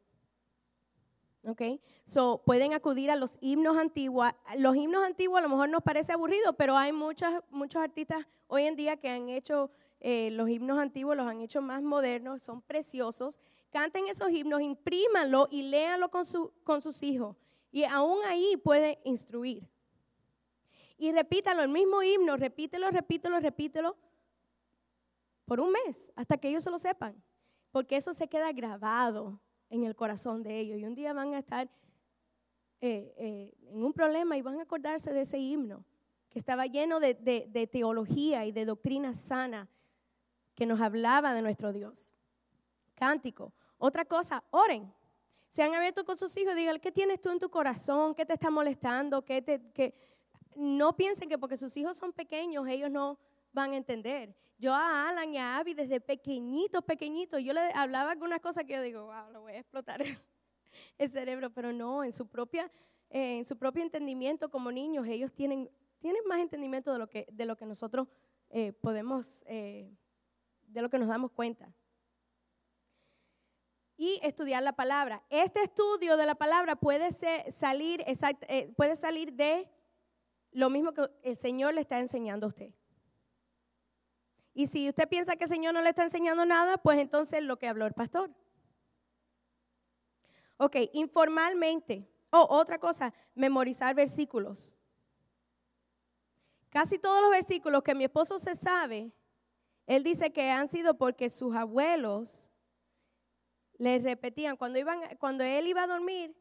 [1.48, 1.62] ¿Ok?
[2.06, 4.30] So, pueden acudir a los himnos antiguos.
[4.58, 8.64] Los himnos antiguos a lo mejor nos parece aburrido, pero hay muchos, muchos artistas hoy
[8.64, 12.62] en día que han hecho eh, los himnos antiguos, los han hecho más modernos, son
[12.62, 13.40] preciosos.
[13.72, 17.36] Canten esos himnos, imprímanlo y léanlo con, su, con sus hijos.
[17.72, 19.68] Y aún ahí puede instruir.
[20.98, 23.96] Y repítalo, el mismo himno, repítelo, repítelo, repítelo
[25.46, 27.22] por un mes, hasta que ellos se lo sepan.
[27.72, 30.80] Porque eso se queda grabado en el corazón de ellos.
[30.80, 31.70] Y un día van a estar
[32.80, 35.84] eh, eh, en un problema y van a acordarse de ese himno
[36.30, 39.68] que estaba lleno de, de, teología y de doctrina sana
[40.54, 42.14] que nos hablaba de nuestro Dios.
[42.96, 43.54] Cántico.
[43.78, 44.94] Otra cosa, oren.
[45.50, 48.14] Se han abierto con sus hijos digan, ¿qué tienes tú en tu corazón?
[48.14, 49.24] ¿Qué te está molestando?
[49.24, 49.96] ¿Qué te,
[50.56, 53.18] No piensen que porque sus hijos son pequeños, ellos no
[53.58, 54.36] van a entender.
[54.60, 58.74] Yo a Alan y a Abby desde pequeñitos, pequeñitos, yo le hablaba algunas cosas que
[58.74, 60.02] yo digo, wow, lo voy a explotar
[60.98, 62.72] el cerebro, pero no, en su propia,
[63.10, 67.28] eh, en su propio entendimiento como niños, ellos tienen, tienen más entendimiento de lo que,
[67.32, 68.08] de lo que nosotros
[68.50, 69.92] eh, podemos, eh,
[70.68, 71.74] de lo que nos damos cuenta.
[74.00, 75.24] Y estudiar la palabra.
[75.32, 78.06] Este estudio de la palabra puede salir,
[78.76, 79.68] puede salir de
[80.52, 82.72] lo mismo que el Señor le está enseñando a usted.
[84.58, 87.60] Y si usted piensa que el Señor no le está enseñando nada, pues entonces lo
[87.60, 88.32] que habló el pastor.
[90.58, 92.10] Ok, informalmente.
[92.32, 94.76] Oh, otra cosa, memorizar versículos.
[96.72, 99.12] Casi todos los versículos que mi esposo se sabe,
[99.86, 102.50] él dice que han sido porque sus abuelos
[103.78, 106.36] le repetían, cuando, iban, cuando él iba a dormir,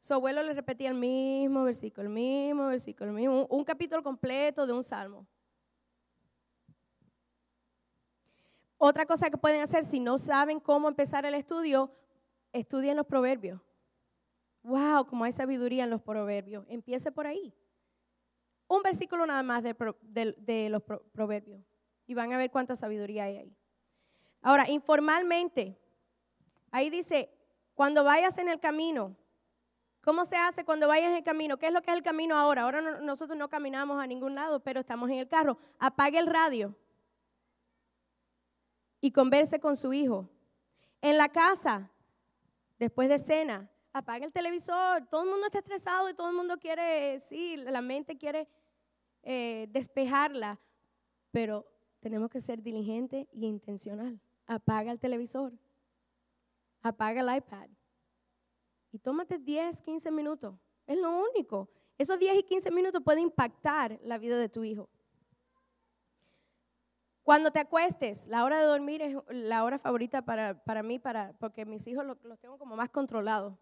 [0.00, 4.66] su abuelo le repetía el mismo versículo, el mismo versículo, el mismo, un capítulo completo
[4.66, 5.24] de un salmo.
[8.86, 11.90] Otra cosa que pueden hacer si no saben cómo empezar el estudio,
[12.52, 13.58] estudien los proverbios.
[14.62, 16.66] Wow, como hay sabiduría en los proverbios.
[16.68, 17.54] Empiece por ahí.
[18.68, 20.82] Un versículo nada más de, los
[21.14, 21.62] proverbios.
[22.06, 23.56] Y van a ver cuánta sabiduría hay ahí.
[24.42, 25.80] Ahora, informalmente,
[26.70, 27.30] ahí dice,
[27.72, 29.16] cuando vayas en el camino,
[30.02, 31.56] ¿cómo se hace cuando vayas en el camino?
[31.56, 32.64] ¿Qué es lo que es el camino ahora?
[32.64, 35.56] Ahora nosotros no caminamos a ningún lado, pero estamos en el carro.
[35.78, 36.76] Apague el radio
[39.04, 40.30] y converse con su hijo.
[41.02, 41.90] En la casa,
[42.78, 45.06] después de cena, apaga el televisor.
[45.10, 48.48] Todo el mundo está estresado y todo el mundo quiere, sí, la mente quiere
[49.22, 50.58] eh, despejarla,
[51.30, 51.66] pero
[52.00, 54.18] tenemos que ser diligente y intencional.
[54.46, 55.52] Apaga el televisor,
[56.80, 57.68] apaga el iPad
[58.90, 60.54] y tómate 10, 15 minutos.
[60.86, 61.68] Es lo único.
[61.98, 64.88] Esos 10 y 15 minutos pueden impactar la vida de tu hijo.
[67.24, 71.64] Cuando te acuestes, la hora de dormir es la hora favorita para, mí, para, porque
[71.64, 73.56] mis hijos los, tengo como más controlados.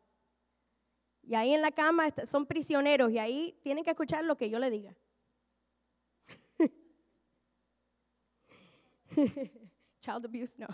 [1.22, 4.58] Y ahí en la cama son prisioneros y ahí tienen que escuchar lo que yo
[4.58, 4.96] le diga.
[10.00, 10.66] Child abuse, no.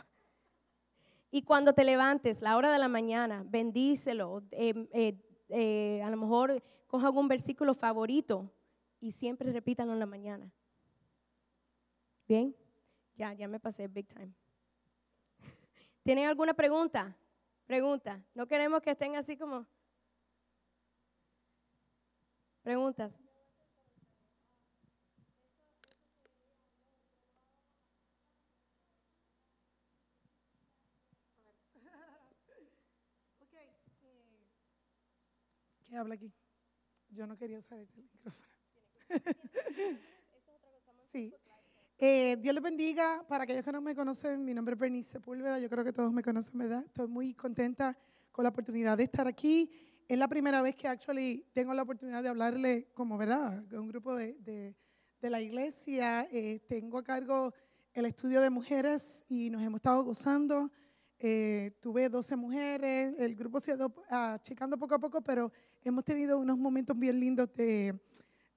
[1.31, 5.20] Y cuando te levantes, la hora de la mañana, bendícelo, eh, eh,
[5.51, 8.51] eh, a lo mejor coja algún versículo favorito
[8.98, 10.51] y siempre repítanlo en la mañana.
[12.27, 12.57] Bien,
[13.18, 14.33] ya, ya me pasé big time.
[16.04, 17.16] ¿Tienen alguna pregunta?
[17.66, 18.24] Pregunta.
[18.35, 19.66] No queremos que estén así como...
[22.62, 23.18] Preguntas.
[35.88, 36.31] ¿Qué habla aquí?
[37.09, 38.46] Yo no quería usar el micrófono.
[41.07, 41.35] sí.
[42.00, 43.24] Eh, Dios les bendiga.
[43.26, 45.58] Para aquellos que no me conocen, mi nombre es Bernice Sepúlveda.
[45.58, 46.84] Yo creo que todos me conocen, ¿verdad?
[46.87, 47.98] Estoy muy contenta
[48.30, 49.68] con la oportunidad de estar aquí.
[50.06, 53.64] Es la primera vez que actually tengo la oportunidad de hablarle como, ¿verdad?
[53.72, 54.76] un grupo de, de,
[55.20, 56.28] de la iglesia.
[56.30, 57.52] Eh, tengo a cargo
[57.92, 60.70] el estudio de mujeres y nos hemos estado gozando.
[61.18, 65.50] Eh, tuve 12 mujeres, el grupo se ha ido achicando poco a poco, pero
[65.82, 67.98] hemos tenido unos momentos bien lindos de,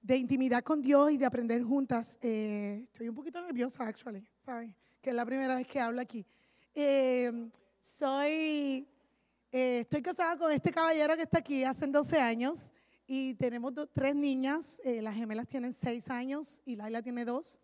[0.02, 2.18] de intimidad con Dios y de aprender juntas.
[2.20, 4.74] Eh, estoy un poquito nerviosa, actually, ¿sabes?
[5.00, 6.26] Que es la primera vez que hablo aquí.
[6.74, 7.48] Eh,
[7.80, 8.86] soy,
[9.50, 12.72] estoy casada con este caballero que está aquí hace 12 años
[13.06, 14.80] y tenemos tres niñas.
[14.84, 17.60] las gemelas tienen 6 años y Laila tiene 2.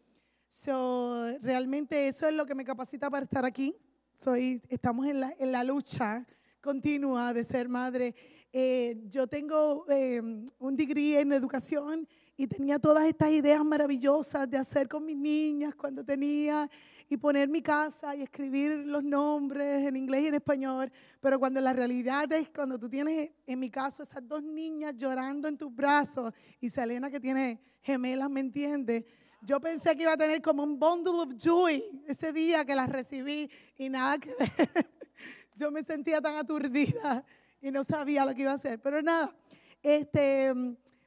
[0.46, 3.74] So, realmente eso es lo que me capacita para estar aquí
[4.18, 6.26] soy, estamos en la, en la lucha
[6.60, 8.16] continua de ser madre.
[8.52, 10.20] Eh, yo tengo eh,
[10.58, 12.08] un degree en educación
[12.40, 16.70] y tenía todas estas ideas maravillosas de hacer con mis niñas cuando tenía
[17.08, 20.92] y poner mi casa y escribir los nombres en inglés y en español.
[21.20, 25.48] Pero cuando la realidad es cuando tú tienes, en mi caso, esas dos niñas llorando
[25.48, 29.04] en tus brazos y Selena que tiene gemelas, ¿me entiendes?
[29.42, 32.88] Yo pensé que iba a tener como un bundle of joy ese día que las
[32.88, 34.86] recibí y nada que ver.
[35.56, 37.24] Yo me sentía tan aturdida
[37.60, 38.80] y no sabía lo que iba a hacer.
[38.80, 39.34] Pero nada,
[39.82, 40.54] este,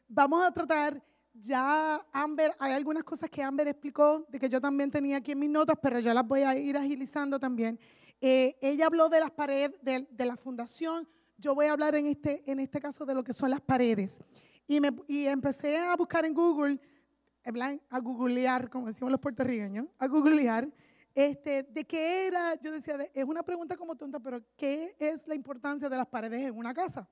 [0.10, 1.02] vamos a tratar
[1.34, 5.39] ya Amber, hay algunas cosas que Amber explicó, de que yo también tenía aquí en
[5.39, 7.80] mis notas, pero ya las voy a ir agilizando también.
[8.20, 12.06] Eh, ella habló de las paredes, de, de, la fundación, yo voy a hablar en
[12.06, 14.20] este, en este caso de lo que son las paredes.
[14.67, 16.80] Y, me, y empecé a buscar en Google
[17.89, 20.70] a googlear, como decimos los puertorriqueños, a googlear,
[21.13, 25.36] este, de qué era, yo decía, es una pregunta como tonta, pero ¿qué es la
[25.36, 27.10] importancia de las paredes en una casa?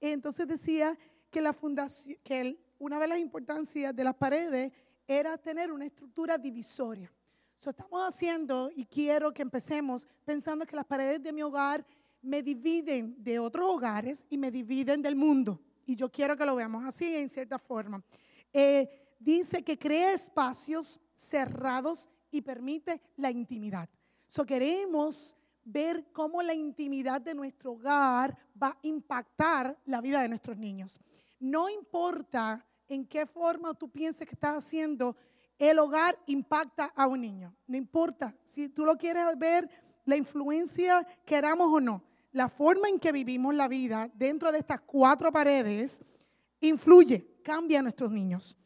[0.00, 0.98] Entonces decía
[1.30, 4.72] que, la fundación, que una de las importancias de las paredes
[5.06, 7.12] era tener una estructura divisoria.
[7.60, 11.84] Eso estamos haciendo y quiero que empecemos pensando que las paredes de mi hogar
[12.22, 15.60] me dividen de otros hogares y me dividen del mundo.
[15.84, 18.04] Y yo quiero que lo veamos así en cierta forma.
[18.52, 18.88] Eh,
[19.18, 23.88] dice que crea espacios cerrados y permite la intimidad.
[24.28, 30.28] So queremos ver cómo la intimidad de nuestro hogar va a impactar la vida de
[30.28, 31.00] nuestros niños.
[31.38, 35.16] No importa en qué forma tú pienses que estás haciendo,
[35.58, 37.54] el hogar impacta a un niño.
[37.66, 39.68] No importa si tú lo quieres ver,
[40.04, 44.80] la influencia, queramos o no, la forma en que vivimos la vida dentro de estas
[44.80, 46.02] cuatro paredes
[46.60, 48.56] influye, cambia a nuestros niños.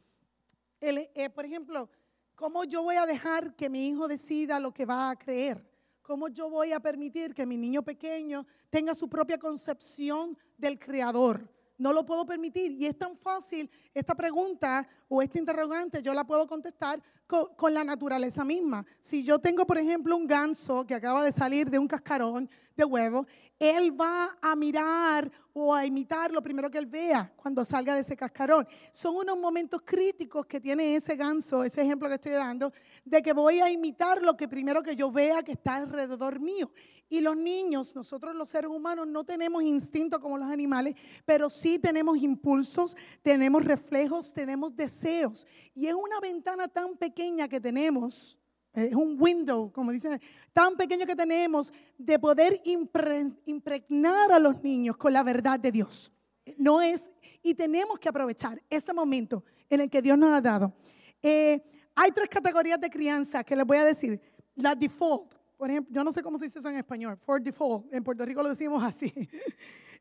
[0.80, 1.88] Eh, por ejemplo,
[2.34, 5.68] ¿cómo yo voy a dejar que mi hijo decida lo que va a creer?
[6.02, 11.48] ¿Cómo yo voy a permitir que mi niño pequeño tenga su propia concepción del creador?
[11.82, 12.72] No lo puedo permitir.
[12.72, 17.74] Y es tan fácil esta pregunta o este interrogante, yo la puedo contestar con, con,
[17.74, 18.86] la naturaleza misma.
[19.00, 22.84] Si yo tengo, por ejemplo, un ganso que acaba de salir de un cascarón de
[22.84, 23.26] huevo,
[23.58, 28.00] él va a mirar o a imitar lo primero que él vea cuando salga de
[28.00, 28.66] ese cascarón.
[28.92, 32.72] Son unos momentos críticos que tiene ese ganso, ese ejemplo que estoy dando,
[33.04, 36.70] de que voy a imitar lo que primero que yo vea que está alrededor mío.
[37.12, 40.94] Y los niños, nosotros los seres humanos no tenemos instinto como los animales,
[41.26, 45.46] pero sí tenemos impulsos, tenemos reflejos, tenemos deseos.
[45.74, 48.38] Y es una ventana tan pequeña que tenemos
[48.72, 50.18] es un window, como dicen,
[50.54, 56.10] tan pequeño que tenemos de poder impregnar a los niños con la verdad de Dios.
[56.56, 57.10] No es,
[57.42, 60.72] y tenemos que aprovechar ese momento en el que Dios nos ha dado.
[61.20, 61.62] Eh,
[61.94, 64.18] hay tres categorías de crianza que les voy a decir.
[64.54, 67.86] La default, por ejemplo, yo no sé cómo se dice eso en español, for default,
[67.94, 69.12] en Puerto Rico lo decimos así.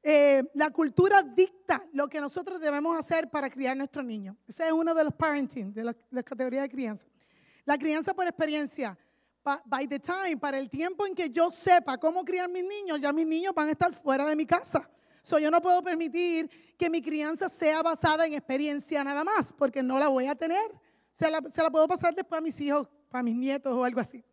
[0.04, 4.36] Eh, la cultura dicta lo que nosotros debemos hacer para criar a nuestros niños.
[4.48, 7.06] Ese es uno de los parenting, de las categorías de crianza.
[7.66, 8.98] La crianza por experiencia.
[9.64, 13.14] By the time, para el tiempo en que yo sepa cómo criar mis niños, ya
[13.14, 14.90] mis niños van a estar fuera de mi casa.
[15.22, 16.50] So, yo no puedo permitir
[16.80, 20.72] que mi crianza sea basada en experiencia nada más, porque no la voy a tener.
[21.12, 24.00] Se la, se la puedo pasar después a mis hijos, para mis nietos o algo
[24.00, 24.24] así.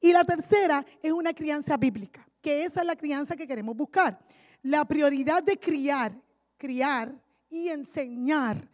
[0.00, 4.18] Y la tercera es una crianza bíblica, que esa es la crianza que queremos buscar.
[4.62, 6.12] La prioridad de criar
[6.60, 7.12] criar
[7.48, 8.68] y enseñar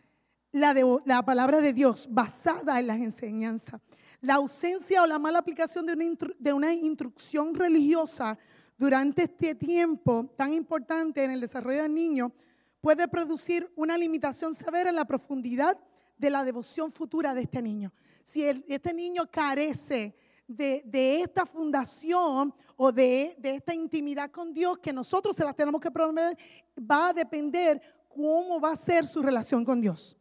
[0.51, 0.75] la,
[1.05, 3.81] la palabra de Dios basada en las enseñanzas.
[4.21, 8.37] La ausencia o la mala aplicación de una, de una instrucción religiosa
[8.77, 12.33] durante este tiempo tan importante en el desarrollo del niño
[12.81, 15.79] puede producir una limitación severa en la profundidad
[16.19, 17.93] de la devoción futura de este niño.
[18.25, 20.17] Si este niño carece
[20.47, 25.57] de, de esta fundación o de, de esta intimidad con Dios que nosotros se las
[25.57, 26.37] tenemos que promover,
[26.79, 30.17] va a depender cómo va a ser su relación con Dios.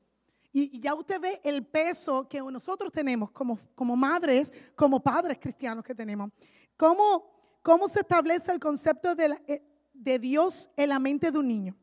[0.52, 5.84] Y, ya usted ve el peso que nosotros tenemos como, como madres, como padres cristianos
[5.84, 6.32] que tenemos.
[6.78, 9.62] ¿Cómo, cómo se establece el concepto de, eh,
[9.94, 11.78] de Dios en la mente de un niño?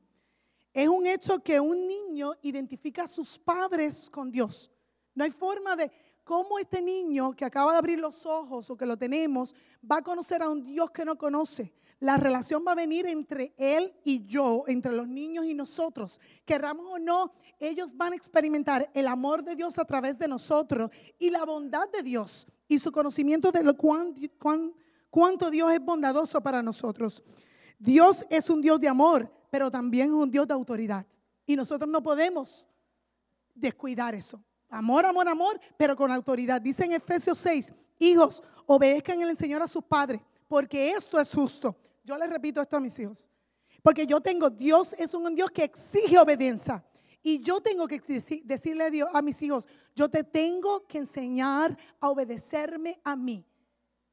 [0.72, 4.70] Es un hecho que un niño identifica a sus padres con Dios.
[5.14, 5.92] No hay forma de
[6.24, 9.54] cómo este niño que acaba de abrir los ojos o que lo tenemos
[9.90, 11.74] va a conocer a un Dios que no conoce.
[12.00, 16.20] La relación va a venir entre él y yo, entre los niños y nosotros.
[16.44, 20.90] Querramos o no, ellos van a experimentar el amor de Dios a través de nosotros
[21.18, 24.74] y la bondad de Dios y su conocimiento de lo cuán- cuán-
[25.10, 27.22] cuánto Dios es bondadoso para nosotros.
[27.78, 31.06] Dios es un Dios de amor, pero también es un Dios de autoridad.
[31.46, 32.68] Y nosotros no podemos
[33.54, 34.42] descuidar eso.
[34.72, 36.58] Amor, amor, amor, pero con autoridad.
[36.60, 41.76] Dice en Efesios 6, hijos, obedezcan el Señor a sus padres, porque esto es justo.
[42.02, 43.28] Yo les repito esto a mis hijos.
[43.82, 46.82] Porque yo tengo, Dios es un Dios que exige obediencia.
[47.22, 50.98] Y yo tengo que deci- decirle a, Dios, a mis hijos, yo te tengo que
[50.98, 53.44] enseñar a obedecerme a mí.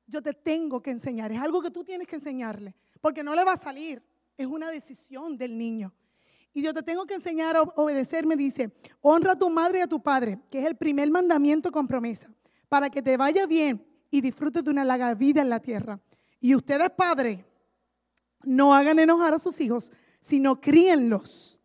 [0.07, 1.31] Yo te tengo que enseñar.
[1.31, 2.75] Es algo que tú tienes que enseñarle.
[2.99, 4.03] Porque no le va a salir.
[4.35, 5.93] Es una decisión del niño.
[6.53, 8.71] Y yo te tengo que enseñar a obedecerme, dice,
[9.01, 12.31] honra a tu madre y a tu padre, que es el primer mandamiento con promesa,
[12.67, 15.99] para que te vaya bien y disfrutes de una larga vida en la tierra.
[16.39, 17.39] Y ustedes, padres,
[18.43, 19.91] no hagan enojar a sus hijos,
[20.21, 21.59] sino críenlos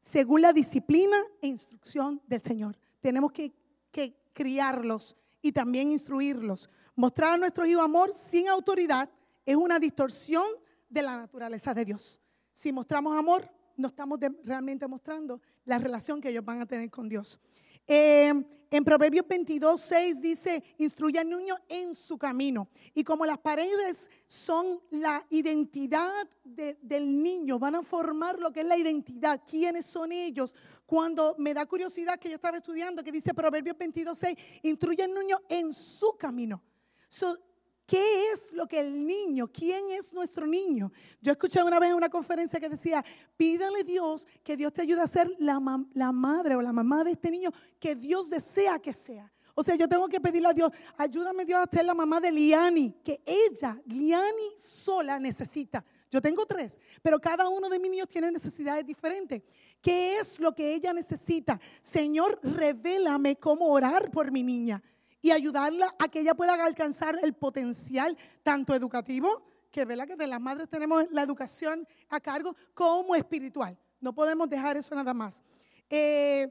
[0.00, 2.76] según la disciplina e instrucción del Señor.
[3.00, 3.54] Tenemos que,
[3.90, 6.68] que criarlos y también instruirlos.
[6.94, 9.08] Mostrar a nuestros hijos amor sin autoridad
[9.46, 10.46] es una distorsión
[10.88, 12.20] de la naturaleza de Dios.
[12.52, 17.08] Si mostramos amor, no estamos realmente mostrando la relación que ellos van a tener con
[17.08, 17.38] Dios.
[17.86, 18.32] Eh,
[18.70, 22.68] en Proverbios 22, 6 dice, instruye al niño en su camino.
[22.92, 26.10] Y como las paredes son la identidad
[26.42, 30.54] de- del niño, van a formar lo que es la identidad, quiénes son ellos.
[30.86, 35.14] Cuando me da curiosidad que yo estaba estudiando, que dice Proverbios 22, 6, instruye al
[35.14, 36.60] niño en su camino.
[37.08, 37.38] So,
[37.86, 40.90] ¿Qué es lo que el niño, quién es nuestro niño?
[41.20, 43.04] Yo escuché una vez en una conferencia que decía,
[43.36, 45.60] pídale a Dios que Dios te ayude a ser la,
[45.92, 49.30] la madre o la mamá de este niño que Dios desea que sea.
[49.54, 52.32] O sea, yo tengo que pedirle a Dios, ayúdame Dios a ser la mamá de
[52.32, 55.84] Liani, que ella, Liani sola necesita.
[56.10, 59.42] Yo tengo tres, pero cada uno de mis niños tiene necesidades diferentes.
[59.82, 61.60] ¿Qué es lo que ella necesita?
[61.82, 64.82] Señor, revélame cómo orar por mi niña
[65.24, 70.06] y ayudarla a que ella pueda alcanzar el potencial tanto educativo, que ¿verdad?
[70.06, 73.74] que de las madres tenemos la educación a cargo, como espiritual.
[74.00, 75.42] No podemos dejar eso nada más.
[75.88, 76.46] Eh,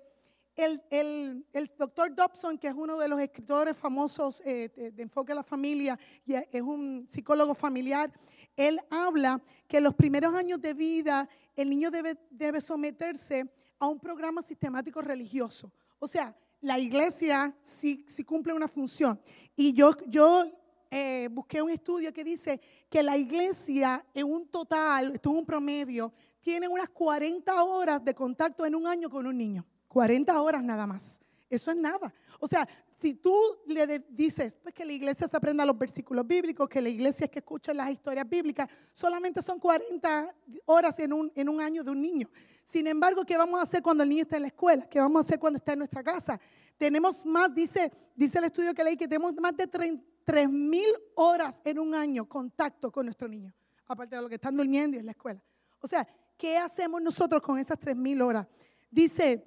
[0.55, 5.03] el, el- el doctor Dobson, que es uno de los escritores famosos eh, de, de
[5.03, 8.11] enfoque a la familia y es un psicólogo familiar,
[8.55, 13.47] él habla que en los primeros años de vida el niño debe, debe someterse
[13.77, 15.71] a un programa sistemático religioso.
[15.99, 19.19] O sea, la iglesia sí, sí cumple una función.
[19.55, 20.45] Y yo, yo
[20.89, 22.59] eh, busqué un estudio que dice
[22.89, 28.15] que la iglesia en un total, esto es un promedio, tiene unas 40 horas de
[28.15, 29.65] contacto en un año con un niño.
[29.89, 31.21] 40 horas nada más.
[31.49, 32.13] Eso es nada.
[32.39, 32.67] O sea,
[33.03, 36.87] si tú le dices pues que la iglesia se aprenda los versículos bíblicos, que la
[36.87, 40.33] iglesia es que escucha las historias bíblicas, solamente son 40
[40.67, 42.29] horas en un, en un año de un niño.
[42.63, 44.87] Sin embargo, ¿qué vamos a hacer cuando el niño está en la escuela?
[44.87, 46.39] ¿Qué vamos a hacer cuando está en nuestra casa?
[46.77, 51.59] Tenemos más, dice, dice el estudio que leí, que tenemos más de 3 mil horas
[51.65, 53.53] en un año contacto con nuestro niño,
[53.85, 55.43] aparte de lo que están durmiendo y en la escuela.
[55.81, 58.47] O sea, ¿qué hacemos nosotros con esas 3 mil horas?
[58.89, 59.45] Dice,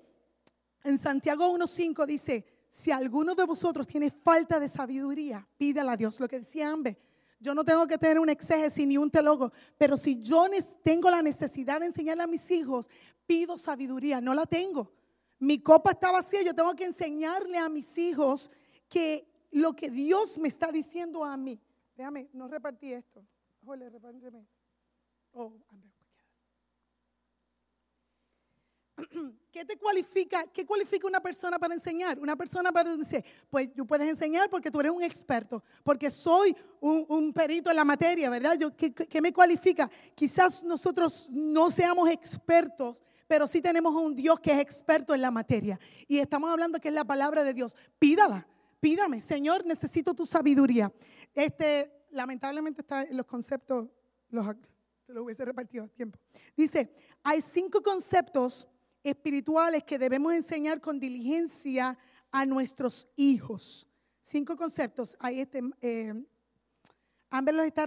[0.84, 6.18] en Santiago 1.5 dice, si alguno de vosotros tiene falta de sabiduría, pídala a Dios.
[6.20, 6.98] Lo que decía Amber,
[7.38, 10.46] yo no tengo que tener un exégesis ni un teólogo, pero si yo
[10.82, 12.88] tengo la necesidad de enseñarle a mis hijos,
[13.26, 14.92] pido sabiduría, no la tengo.
[15.38, 18.50] Mi copa está vacía, yo tengo que enseñarle a mis hijos
[18.88, 21.60] que lo que Dios me está diciendo a mí.
[21.96, 23.24] Déjame, no repartí esto.
[23.64, 24.46] Jole, repárteme.
[25.32, 25.95] Oh, Amber.
[29.52, 30.44] ¿Qué te cualifica?
[30.52, 32.18] ¿Qué cualifica una persona para enseñar?
[32.18, 36.56] Una persona para decir, pues tú puedes enseñar porque tú eres un experto, porque soy
[36.80, 38.56] un, un perito en la materia, ¿verdad?
[38.58, 39.90] Yo, ¿qué, qué- me cualifica?
[40.14, 45.30] Quizás nosotros no seamos expertos, pero sí tenemos un Dios que es experto en la
[45.30, 45.78] materia.
[46.06, 47.76] Y estamos hablando que es la palabra de Dios.
[47.98, 48.46] Pídala,
[48.80, 50.92] pídame, Señor, necesito tu sabiduría.
[51.34, 53.88] Este, lamentablemente está los conceptos,
[54.30, 54.46] los,
[55.08, 56.18] lo hubiese repartido a tiempo.
[56.56, 56.90] Dice,
[57.22, 58.68] hay cinco conceptos
[59.08, 61.96] espirituales que debemos enseñar con diligencia
[62.30, 63.86] a nuestros hijos.
[64.20, 65.16] Cinco conceptos.
[65.20, 66.12] Ahí este, eh,
[67.30, 67.86] Amber los está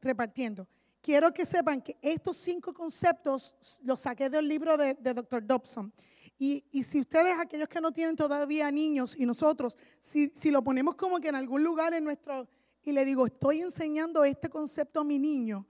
[0.00, 0.68] repartiendo.
[1.00, 5.46] Quiero que sepan que estos cinco conceptos los saqué del libro de, Dr.
[5.46, 5.92] Dobson.
[6.38, 10.94] Y, si ustedes, aquellos que no tienen todavía niños y nosotros, si, si lo ponemos
[10.94, 12.48] como que en algún lugar en nuestro,
[12.82, 15.66] y le digo, estoy enseñando este concepto a mi niño,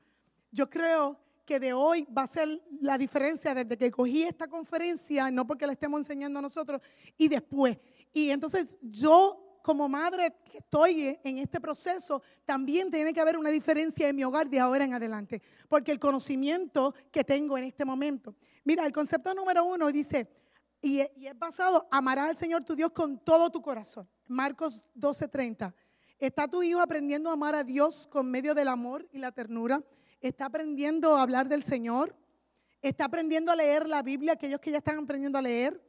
[0.51, 1.19] yo creo
[1.49, 5.67] que de hoy va a ser la diferencia desde que cogí esta conferencia, no porque
[5.67, 6.83] la estemos enseñando a nosotros,
[7.17, 7.79] y después.
[8.13, 13.49] Y entonces yo como madre que estoy en este proceso, también tiene que haber una
[13.49, 15.41] diferencia en mi hogar de ahora en adelante,
[15.71, 18.35] porque el conocimiento que tengo en este momento.
[18.65, 20.29] Mira, el concepto número uno dice,
[20.83, 24.07] y es basado, amarás al Señor tu Dios con todo tu corazón.
[24.27, 25.75] Marcos 12:30.
[26.19, 29.83] ¿Está tu hijo aprendiendo a amar a Dios con medio del amor y la ternura?
[30.21, 32.17] ¿Está aprendiendo a hablar del Señor?
[32.83, 35.83] ¿Está aprendiendo a leer la Biblia, aquellos que ya están aprendiendo a leer?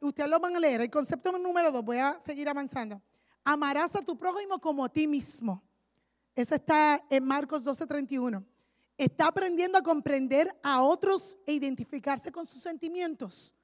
[0.00, 0.80] ustedes lo van a leer.
[0.80, 3.00] El concepto número dos, voy a seguir avanzando.
[3.44, 5.62] Amarás a tu prójimo como a ti mismo.
[6.34, 8.44] Eso está en Marcos 12:31.
[8.96, 13.54] Está aprendiendo a comprender a otros e identificarse con sus sentimientos.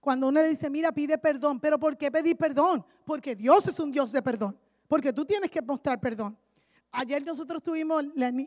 [0.00, 2.84] Cuando uno le dice, mira, pide perdón, pero ¿por qué pedir perdón?
[3.04, 4.58] Porque Dios es un Dios de perdón.
[4.86, 6.38] Porque tú tienes que mostrar perdón.
[6.90, 8.04] Ayer nosotros tuvimos,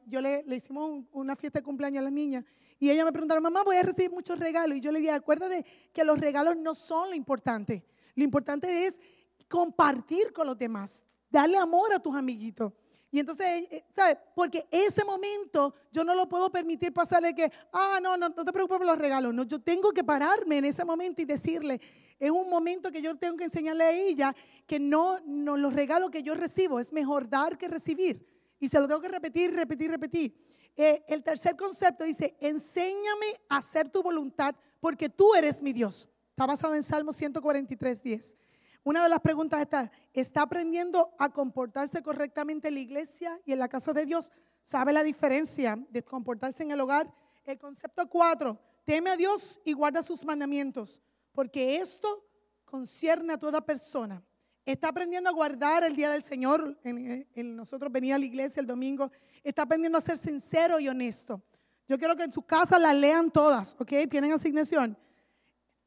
[0.07, 2.43] yo le, hicimos una fiesta de cumpleaños a las niñas
[2.79, 4.77] y ella me preguntaron, mamá, voy a recibir muchos regalos.
[4.77, 5.63] Y yo le dije, acuérdate
[5.93, 7.85] que los regalos no son lo importante.
[8.15, 8.99] Lo importante es
[9.47, 12.73] compartir con los demás, darle amor a tus amiguitos.
[13.13, 14.17] Y entonces, eh, eh, ¿sabes?
[14.33, 18.53] Porque ese momento yo no lo puedo permitir pasarle que, ah, no, no, no te
[18.53, 19.33] preocupes por los regalos.
[19.33, 21.81] No, yo tengo que pararme en ese momento y decirle,
[22.17, 24.35] es un momento que yo tengo que enseñarle a ella
[24.65, 28.30] que no, no los regalos que yo recibo es mejor dar que recibir.
[28.61, 30.35] Y se lo tengo que repetir, repetir, repetir.
[30.77, 36.07] Eh, el tercer concepto dice, enséñame a hacer tu voluntad porque tú eres mi Dios.
[36.29, 38.37] Está basado en Salmo 143, 10.
[38.83, 43.57] Una de las preguntas está, ¿está aprendiendo a comportarse correctamente en la iglesia y en
[43.57, 44.31] la casa de Dios?
[44.61, 47.11] ¿Sabe la diferencia de comportarse en el hogar?
[47.43, 51.01] El concepto 4, teme a Dios y guarda sus mandamientos,
[51.31, 52.23] porque esto
[52.63, 54.23] concierne a toda persona
[54.65, 58.67] está aprendiendo a guardar el día del Señor, en, nosotros venía a la iglesia el
[58.67, 59.11] domingo,
[59.43, 61.41] está aprendiendo a ser sincero y honesto.
[61.87, 63.91] Yo quiero que en su casa las lean todas, ¿ok?
[64.09, 64.97] Tienen asignación.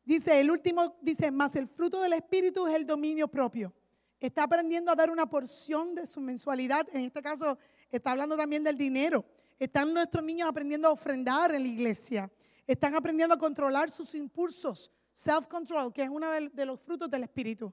[0.04, 3.72] Dice, el último, dice, más el fruto del Espíritu es el dominio propio.
[4.20, 6.86] Está aprendiendo a dar una porción de su mensualidad.
[6.92, 7.58] En este caso,
[7.90, 9.24] está hablando también del dinero.
[9.58, 12.30] Están nuestros niños aprendiendo a ofrendar en la iglesia.
[12.66, 17.72] Están aprendiendo a controlar sus impulsos, self-control, que es uno de los frutos del Espíritu.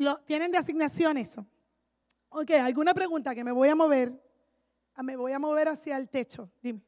[0.00, 1.46] Lo, ¿Tienen de asignación eso?
[2.30, 4.10] Ok, ¿alguna pregunta que me voy a mover?
[4.94, 6.50] Ah, me voy a mover hacia el techo.
[6.62, 6.80] Dime.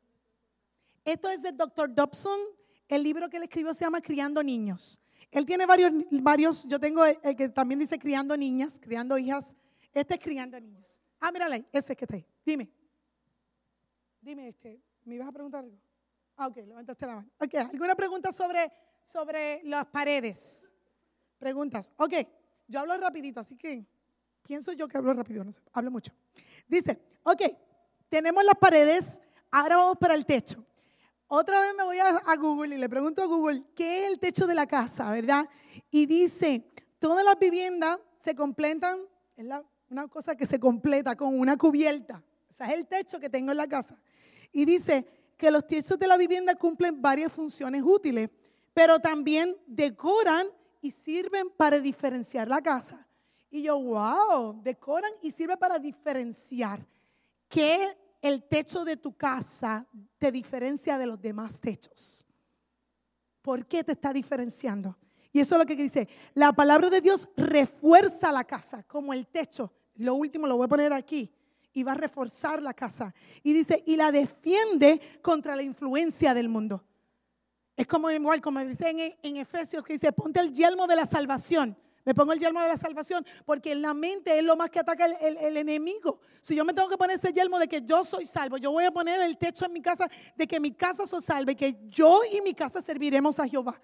[1.05, 1.95] Esto es del Dr.
[1.95, 2.41] Dobson.
[2.89, 4.99] El libro que él escribió se llama Criando Niños.
[5.31, 9.55] Él tiene varios, varios yo tengo el, que también dice Criando Niñas, Criando Hijas.
[9.93, 10.99] Este es Criando Niños.
[11.21, 12.27] Ah, mírale, ese que está ahí.
[12.47, 12.71] Dime.
[14.23, 15.77] Dime, este, ¿me ibas a preguntar algo?
[16.39, 17.31] Ah, ok, levantaste la mano.
[17.39, 18.73] Ok, ¿alguna pregunta sobre,
[19.05, 20.73] sobre las paredes?
[21.39, 21.93] Preguntas.
[21.99, 22.15] Ok.
[22.73, 23.85] Yo hablo rapidito, así que
[24.43, 26.11] pienso yo que hablo rápido, no sé, hablo mucho.
[26.67, 27.43] Dice, ok,
[28.09, 29.21] tenemos las paredes,
[29.51, 30.65] ahora vamos para el techo.
[31.27, 34.47] Otra vez me voy a, Google y le pregunto a Google, ¿qué es el techo
[34.47, 35.51] de la casa, verdad?
[35.91, 36.67] Y dice,
[36.99, 39.01] todas las viviendas se completan,
[39.37, 39.47] es
[39.91, 42.25] una cosa que se completa con una cubierta.
[42.51, 44.01] O sea, es el techo que tengo en la casa.
[44.51, 45.07] Y dice
[45.37, 48.31] que los techos de la vivienda cumplen varias funciones útiles,
[48.73, 50.47] pero también decoran
[50.83, 53.07] y sirven para diferenciar la casa.
[53.51, 56.85] Y yo, wow, decoran y sirve para diferenciar.
[57.49, 59.87] ¿Qué el techo de tu casa
[60.19, 62.27] te diferencia de los demás techos?
[63.41, 64.97] ¿Por qué te está diferenciando?
[65.33, 66.09] Y eso es lo que dice.
[66.35, 69.73] La palabra de Dios refuerza la casa como el techo.
[69.97, 71.33] Lo último lo voy a poner aquí.
[71.75, 73.15] Y va a reforzar la casa.
[73.43, 76.85] Y dice, y la defiende contra la influencia del mundo.
[77.77, 81.77] Es como igual, como dicen en, Efesios, que dice, ponte el yelmo de la salvación.
[82.05, 84.81] Me pongo el yelmo de la salvación porque en la mente es lo más que
[84.81, 86.21] ataca el, enemigo.
[86.41, 88.85] Si yo me tengo que poner ese yelmo de que yo soy salvo, yo voy
[88.85, 92.23] a poner el techo en mi casa de que mi casa se salve, que yo
[92.31, 93.81] y mi casa serviremos a Jehová.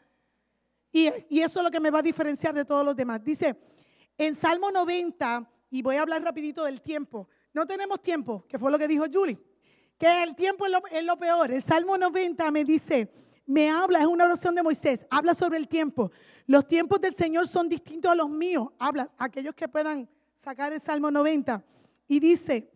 [0.91, 1.07] Y,
[1.41, 3.23] eso es lo que me va a diferenciar de todos los demás.
[3.23, 3.57] Dice
[4.17, 7.29] en Salmo 90, y voy a hablar rapidito del tiempo.
[7.53, 9.39] No tenemos tiempo, que fue lo que dijo Julie,
[9.97, 11.53] que el tiempo es lo peor.
[11.53, 13.13] El Salmo 90 me dice,
[13.49, 16.13] me habla, es una oración de Moisés, habla sobre el tiempo.
[16.47, 18.69] Los tiempos del Señor son distintos a los míos.
[18.79, 21.65] Habla, aquellos que puedan sacar el Salmo 90.
[22.07, 22.71] Y dice,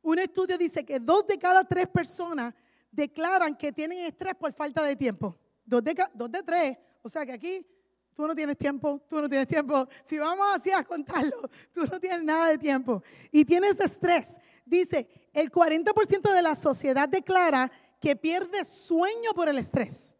[0.00, 2.54] un estudio dice que dos de cada tres personas
[2.90, 5.36] declaran que tienen estrés por falta de tiempo.
[5.62, 6.78] Dos de, dos de tres.
[7.02, 7.66] O sea que aquí
[8.14, 9.86] tú no tienes tiempo, tú no tienes tiempo.
[10.02, 13.02] Si vamos así a contarlo, tú no tienes nada de tiempo.
[13.30, 14.38] Y tienes estrés.
[14.64, 17.70] Dice, el 40% de la sociedad declara
[18.02, 20.16] que pierde sueño por el estrés.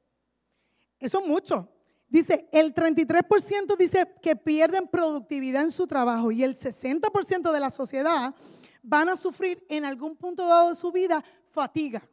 [1.00, 1.68] Eso es mucho.
[2.08, 7.70] Dice, el 33% dice que pierden productividad en su trabajo y el 60% de la
[7.70, 8.34] sociedad
[8.82, 12.08] van a sufrir en algún punto dado de su vida fatiga.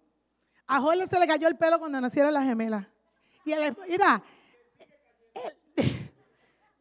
[0.65, 2.87] A Joel se le cayó el pelo cuando nacieron las gemelas.
[3.45, 4.23] Y él, mira,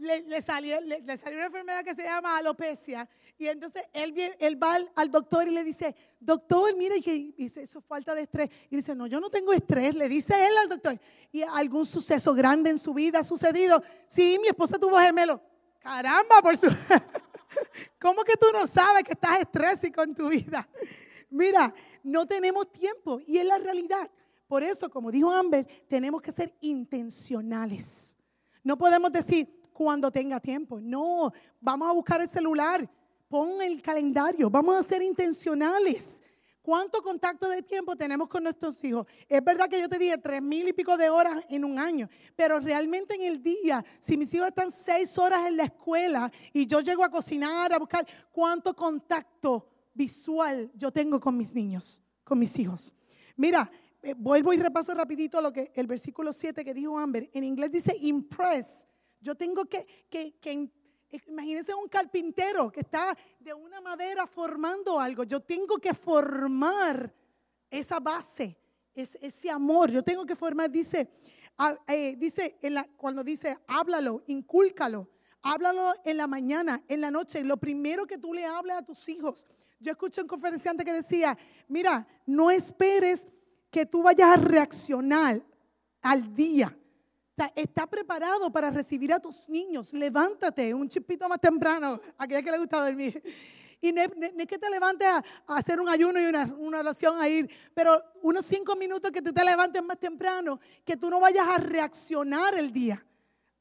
[0.08, 3.08] le, salió, le, salió, una enfermedad que se llama alopecia.
[3.38, 7.78] Y entonces él, él va al, doctor y le dice, doctor, mire, y dice, eso
[7.78, 8.50] es falta de estrés.
[8.70, 10.98] Y dice, no, yo no tengo estrés, le dice él al doctor.
[11.30, 13.82] ¿Y algún suceso grande en su vida ha sucedido?
[14.06, 15.40] Sí, mi esposa tuvo gemelo.
[15.80, 16.66] Caramba, por su...
[18.00, 20.68] ¿Cómo que tú no sabes que estás estrésico en tu vida?
[21.30, 24.10] Mira, no tenemos tiempo y es la realidad.
[24.46, 28.16] Por eso, como dijo Amber, tenemos que ser intencionales.
[28.64, 30.80] No podemos decir cuando tenga tiempo.
[30.80, 32.90] No, vamos a buscar el celular,
[33.28, 36.20] pon el calendario, vamos a ser intencionales.
[36.60, 39.06] ¿Cuánto contacto de tiempo tenemos con nuestros hijos?
[39.28, 42.08] Es verdad que yo te dije tres mil y pico de horas en un año,
[42.34, 46.66] pero realmente en el día, si mis hijos están seis horas en la escuela y
[46.66, 52.40] yo llego a cocinar, a buscar, ¿cuánto contacto visual yo tengo con mis niños, con
[52.40, 52.92] mis hijos?
[53.36, 53.70] Mira,
[54.02, 57.30] eh, vuelvo y repaso rapidito lo que el versículo 7 que dijo Amber.
[57.32, 58.88] En inglés dice impress.
[59.20, 60.70] Yo tengo que, que, que
[61.26, 65.24] Imagínense un carpintero que está de una madera formando algo.
[65.24, 67.12] Yo tengo que formar
[67.70, 68.58] esa base,
[68.94, 69.90] ese amor.
[69.90, 71.08] Yo tengo que formar, dice,
[71.56, 72.58] ah, eh, dice
[72.96, 75.08] cuando dice, háblalo, incúlcalo.
[75.40, 77.42] Háblalo en la mañana, en la noche.
[77.42, 79.46] Lo primero que tú le hables a tus hijos.
[79.80, 81.38] Yo escuché un conferenciante que decía,
[81.68, 83.26] mira, no esperes
[83.70, 85.40] que tú vayas a reaccionar
[86.02, 86.76] al día
[87.54, 89.92] está preparado para recibir a tus niños.
[89.92, 93.22] Levántate un chipito más temprano, aquella que le gusta dormir.
[93.80, 94.10] Y no es,
[94.46, 98.44] que te levantes a, hacer un ayuno y una, una, oración a ir, pero unos
[98.44, 102.72] cinco minutos que tú te levantes más temprano, que tú no vayas a reaccionar el
[102.72, 103.04] día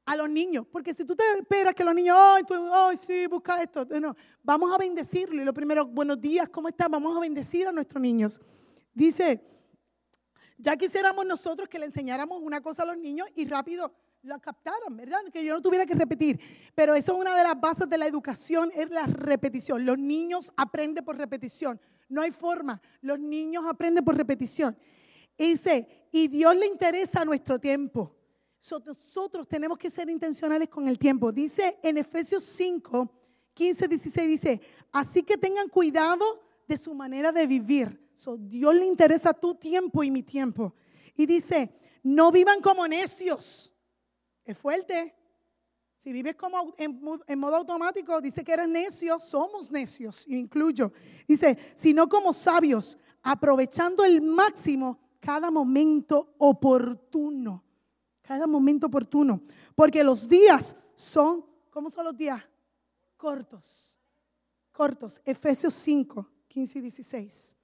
[0.07, 0.65] a los niños.
[0.71, 3.85] Porque si tú te esperas que los niños, ay, sí, busca esto.
[4.01, 5.41] No, vamos a bendecirlo.
[5.41, 6.89] Y lo primero, buenos días, ¿cómo estás?
[6.89, 8.39] Vamos a bendecir a nuestros niños.
[8.93, 9.56] Dice
[10.57, 13.93] ya quisiéramos nosotros que le enseñáramos una cosa a los niños y rápido
[14.23, 15.19] la captaran, ¿verdad?
[15.31, 16.39] Que yo no tuviera que repetir.
[16.75, 19.85] Pero eso es una de las bases de la educación, es la repetición.
[19.85, 21.79] Los niños aprenden por repetición.
[22.09, 22.81] No hay forma.
[23.01, 24.77] Los niños aprenden por repetición.
[25.37, 28.15] Y dice, y Dios le interesa nuestro tiempo.
[28.85, 31.31] nosotros tenemos que ser intencionales con el tiempo.
[31.31, 33.11] Dice en Efesios 5,
[33.53, 38.06] 15, 16, dice, así que tengan cuidado de su manera de vivir
[38.39, 40.73] Dios le interesa tu tiempo y mi tiempo.
[41.15, 41.71] Y dice,
[42.03, 43.73] no vivan como necios.
[44.43, 45.13] Es fuerte.
[45.95, 50.93] Si vives como en, en, modo automático, dice que eres necio, somos necios, incluyo.
[51.27, 57.63] Dice, sino como sabios, aprovechando el máximo cada momento oportuno.
[58.21, 59.41] Cada momento oportuno.
[59.75, 62.41] Porque los días son, ¿cómo son los días?
[63.17, 63.97] Cortos.
[64.71, 65.19] Cortos.
[65.25, 67.55] Efesios 5, 15 y 16.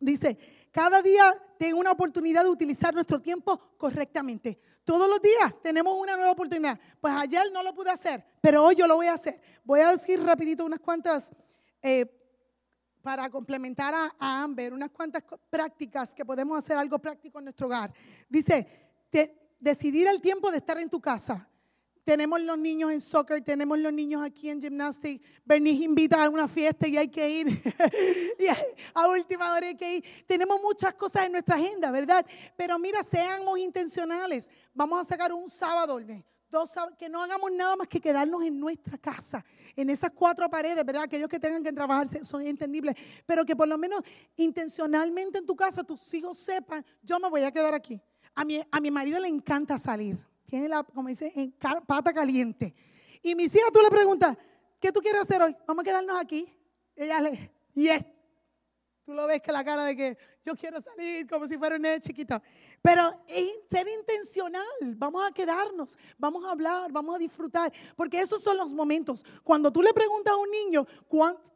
[0.00, 0.38] Dice,
[0.70, 4.58] cada día tengo una oportunidad de utilizar nuestro tiempo correctamente.
[4.84, 6.78] Todos los días tenemos una nueva oportunidad.
[7.00, 9.40] Pues ayer no lo pude hacer, pero hoy yo lo voy a hacer.
[9.64, 11.32] Voy a decir rapidito unas cuantas,
[11.82, 12.16] eh,
[13.02, 17.92] para complementar a, Amber, unas cuantas prácticas que podemos hacer algo práctico en nuestro hogar.
[18.28, 18.66] Dice,
[19.58, 21.48] decidir el tiempo de estar en tu casa.
[22.10, 25.24] Tenemos los niños en soccer, tenemos los niños aquí en gimnastics.
[25.44, 27.46] Bernice invita a una fiesta y hay que ir.
[28.94, 30.04] a última hora hay que ir.
[30.26, 32.26] Tenemos muchas cosas en nuestra agenda, ¿verdad?
[32.56, 34.50] Pero mira, seamos intencionales.
[34.74, 36.00] Vamos a sacar un sábado,
[36.50, 39.44] dos que no hagamos nada más que quedarnos en nuestra casa,
[39.76, 41.04] en esas cuatro paredes, ¿verdad?
[41.04, 44.02] Aquellos que tengan que trabajar son entendibles, pero que por lo menos
[44.34, 48.02] intencionalmente en tu casa tus hijos sepan, yo me voy a quedar aquí.
[48.34, 51.54] A mi, a mi marido le encanta salir tiene la, como dice, en
[51.86, 52.74] pata caliente.
[53.22, 54.36] Y mis hijas, tú le preguntas,
[54.80, 55.56] ¿qué tú quieres hacer hoy?
[55.64, 56.52] Vamos a quedarnos aquí.
[56.96, 58.04] Ella le, yes.
[59.10, 61.82] Tú lo ves que la cara de que yo quiero salir como si fuera un
[61.82, 62.40] nene chiquito.
[62.80, 64.64] Pero es ser intencional.
[64.96, 67.72] Vamos a quedarnos, vamos a hablar, vamos a disfrutar.
[67.96, 69.24] Porque esos son los momentos.
[69.42, 70.86] Cuando tú le preguntas a un niño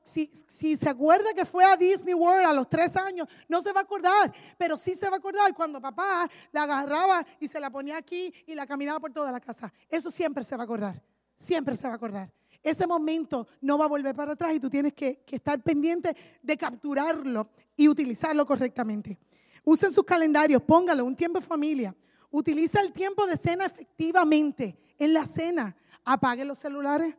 [0.03, 3.73] si, si se acuerda que fue a Disney World a los tres años, no se
[3.73, 4.35] va a acordar.
[4.59, 8.35] Pero sí se va a acordar cuando papá la agarraba y se la ponía aquí
[8.49, 9.73] y la caminaba por toda la casa.
[9.89, 11.01] Eso siempre se va a acordar.
[11.37, 14.71] Siempre se va a acordar ese momento no va a volver para atrás y tú
[14.71, 19.19] tienes que, estar pendiente de capturarlo y utilizarlo correctamente.
[19.63, 21.95] Usen sus calendarios, póngalo, un tiempo de familia.
[22.31, 24.77] Utiliza el tiempo de cena efectivamente.
[24.99, 27.15] En la cena, apague los celulares,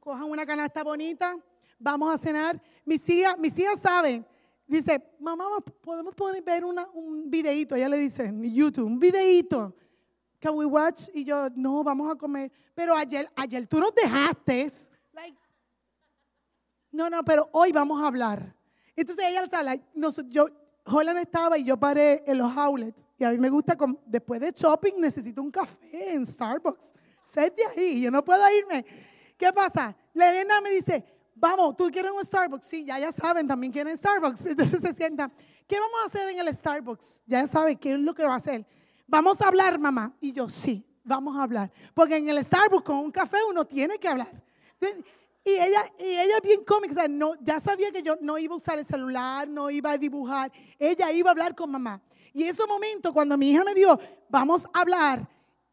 [0.00, 1.34] cojan una canasta bonita,
[1.78, 2.60] vamos a cenar.
[2.84, 4.26] Mis hijas, mis hijas saben,
[4.66, 5.46] dice, mamá,
[5.80, 7.74] podemos poner, ver un videito.
[7.74, 9.74] Ella le dice, en YouTube, un videito
[10.44, 11.08] can we watch?
[11.14, 12.52] Y yo, no, vamos a comer.
[12.74, 14.70] Pero ayer, ayer tú nos dejaste.
[16.92, 18.54] no, no, pero hoy vamos a hablar.
[18.94, 19.76] Entonces ella sala,
[20.28, 20.46] yo,
[20.84, 23.02] Holland estaba y yo paré en los outlets.
[23.16, 23.74] Y a mí me gusta,
[24.04, 26.92] después de shopping, necesito un café en Starbucks.
[27.24, 28.84] Set de ahí, yo no puedo irme.
[29.38, 29.96] ¿Qué pasa?
[30.12, 31.02] La me dice,
[31.34, 32.66] vamos, ¿tú quieres un Starbucks?
[32.66, 34.44] Sí, ya, ya saben, también quieren Starbucks.
[34.46, 35.30] Entonces se sienta,
[35.66, 37.22] ¿qué vamos a hacer en el Starbucks?
[37.24, 38.66] Ya saben qué es lo que va a hacer.
[39.06, 40.14] Vamos a hablar, mamá.
[40.20, 41.70] Y yo, sí, vamos a hablar.
[41.92, 44.42] Porque en el Starbucks con un café uno tiene que hablar.
[45.44, 47.06] Y ella, y ella es bien cómica,
[47.42, 51.12] ya sabía que yo no iba a usar el celular, no iba a dibujar, ella
[51.12, 52.00] iba a hablar con mamá.
[52.32, 53.98] Y ese momento, cuando mi hija me dijo,
[54.30, 55.28] vamos a hablar,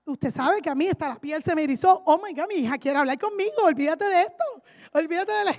[0.06, 2.56] usted sabe que a mí hasta la piel se me erizó, oh my God, mi
[2.56, 4.44] hija quiere hablar conmigo, olvídate de esto,
[4.92, 5.54] olvídate de la...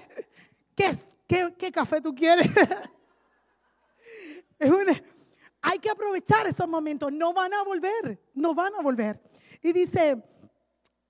[0.75, 0.95] ¿Qué,
[1.27, 2.47] qué, qué café tú quieres?
[4.59, 5.03] es una,
[5.63, 7.13] hay que aprovechar esos momentos.
[7.13, 9.21] No van a volver, no van a volver.
[9.63, 10.23] Y dice,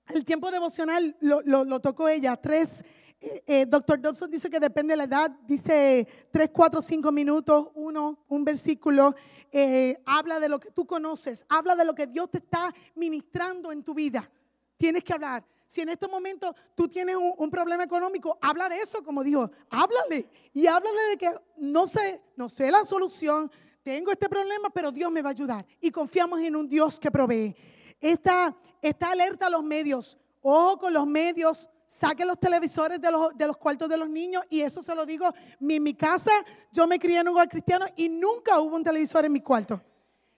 [0.09, 2.37] el tiempo devocional lo, tocó ella.
[2.37, 2.83] Tres,
[3.19, 5.31] eh, eh, Doctor Dobson dice que depende de la edad.
[5.47, 9.15] Dice tres, cuatro, cinco minutos, uno, un versículo.
[9.51, 11.45] Eh, habla de lo que tú conoces.
[11.49, 14.29] Habla de lo que Dios te está ministrando en tu vida.
[14.77, 15.43] Tienes que hablar.
[15.65, 19.49] Si en este momento tú tienes un, un, problema económico, habla de eso, como dijo,
[19.71, 20.29] háblale.
[20.53, 23.49] Y háblale de que no sé, no sé la solución,
[23.83, 25.65] tengo este problema, pero Dios me va a ayudar.
[25.81, 27.53] Y confiamos en un Dios que provee.
[27.99, 30.17] Está, está alerta a los medios.
[30.41, 31.69] Ojo con los medios.
[31.85, 34.43] Saque los televisores de los, de los cuartos de los niños.
[34.49, 35.31] Y eso se lo digo.
[35.59, 36.31] En mi casa,
[36.71, 39.81] yo me crié en un hogar cristiano y nunca hubo un televisor en mi cuarto.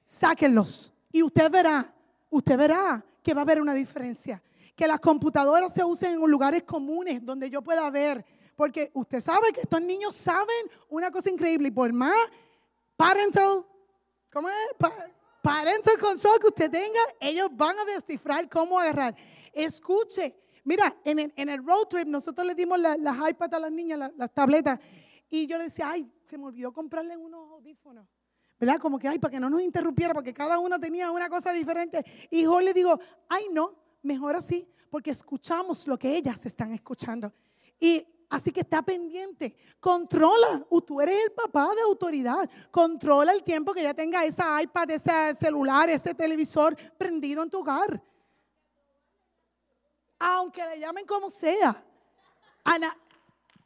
[0.04, 0.92] Sáquenlos.
[1.12, 1.94] Y usted verá,
[2.32, 4.42] usted verá que va a haber una diferencia.
[4.76, 8.26] Que las computadoras se usen en lugares comunes donde yo pueda ver.
[8.56, 11.68] Porque usted sabe que estos niños saben una cosa increíble.
[11.68, 12.16] Y por más
[12.96, 13.66] parental,
[14.32, 14.56] ¿cómo es?
[15.46, 19.16] parental control que usted tenga, ellos van a descifrar cómo agarrar.
[19.54, 23.72] Escuche, mira, en el, en el road trip nosotros le dimos las iPads a las
[23.72, 24.80] niñas, las, tabletas,
[25.30, 28.08] y yo decía, ay, se me olvidó comprarle unos audífonos.
[28.58, 28.80] ¿Verdad?
[28.80, 32.04] Como que, ay, para que no nos interrumpiera, porque cada una tenía una cosa diferente.
[32.32, 37.34] Y yo le digo, ay, no, mejor así, porque escuchamos lo que ellas están escuchando.
[37.80, 39.56] Y Así que está pendiente.
[39.80, 40.66] Controla.
[40.86, 42.50] Tú eres el papá de autoridad.
[42.72, 47.60] Controla el tiempo que ya tenga esa iPad, ese celular, ese televisor prendido en tu
[47.60, 48.02] hogar.
[50.20, 51.84] Aunque le llamen como sea.
[52.64, 52.98] Ana,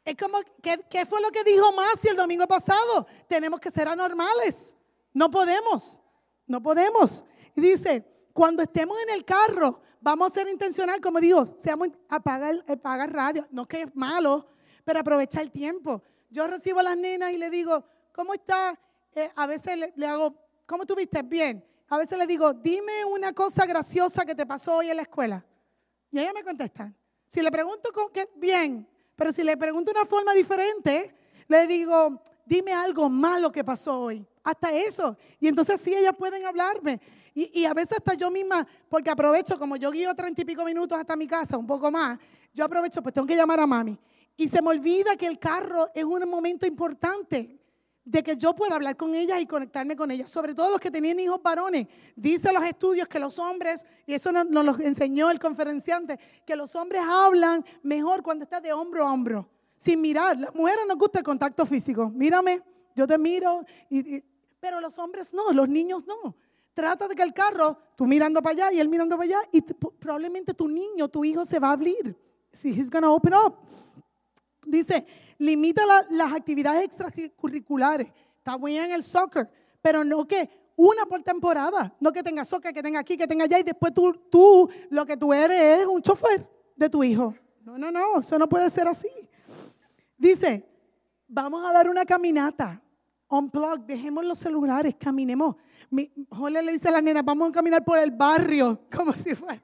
[0.04, 3.06] es como, ¿qué, ¿qué, fue lo que dijo Masi el domingo pasado?
[3.28, 4.74] Tenemos que ser anormales.
[5.12, 6.00] No podemos.
[6.46, 7.24] No podemos.
[7.54, 12.64] Y dice, cuando estemos en el carro, vamos a ser intencional, como digo, seamos apagar,
[12.66, 14.46] apagar radio, no que es malo,
[14.84, 16.02] pero aprovechar el tiempo.
[16.30, 18.78] Yo recibo a las nenas y le digo, ¿cómo está?
[19.14, 20.34] Eh, a veces le, hago,
[20.66, 21.22] ¿cómo tuviste?
[21.22, 21.64] Bien.
[21.88, 25.44] A veces le digo, dime una cosa graciosa que te pasó hoy en la escuela.
[26.12, 26.92] Y ella me contesta.
[27.26, 31.14] Si le pregunto con qué, bien, pero si le pregunto una forma diferente,
[31.48, 34.24] le digo, dime algo malo que pasó hoy.
[34.44, 35.16] Hasta eso.
[35.40, 37.00] Y entonces sí, ellas pueden hablarme.
[37.52, 40.98] Y, a veces hasta yo misma, porque aprovecho, como yo guío treinta y pico minutos
[40.98, 42.18] hasta mi casa, un poco más,
[42.52, 43.98] yo aprovecho, pues tengo que llamar a mami.
[44.36, 47.58] Y se me olvida que el carro es un momento importante
[48.04, 50.90] de que yo pueda hablar con ellas y conectarme con ellas, sobre todo los que
[50.90, 51.86] tenían hijos varones.
[52.14, 56.56] Dice los estudios que los hombres, y eso nos, nos lo enseñó el conferenciante, que
[56.56, 60.38] los hombres hablan mejor cuando estás de hombro a hombro, sin mirar.
[60.38, 62.10] Las mujeres nos gusta el contacto físico.
[62.10, 62.62] Mírame,
[62.94, 63.64] yo te miro,
[64.58, 66.36] pero los hombres no, los niños no.
[66.80, 69.60] Trata de que el carro, tú mirando para allá y él mirando para allá, y
[69.60, 72.16] probablemente tu niño, tu hijo se va a abrir.
[72.54, 73.54] Si he's to open up.
[74.64, 75.06] Dice,
[75.36, 78.10] limita las actividades extracurriculares.
[78.38, 79.50] Está bien el soccer,
[79.82, 81.94] pero no que una por temporada.
[82.00, 85.04] No que tenga soccer, que tenga aquí, que tenga allá, y después tú, tú lo
[85.04, 87.34] que tú eres es un chofer de tu hijo.
[87.60, 89.10] No, no, no, eso no puede ser así.
[90.16, 90.66] Dice,
[91.28, 92.82] vamos a dar una caminata.
[93.30, 95.56] Unplug, dejemos los celulares, caminemos.
[95.88, 99.34] Mi, Jorge le dice a la nena, vamos a caminar por el barrio, como si
[99.34, 99.62] fuera,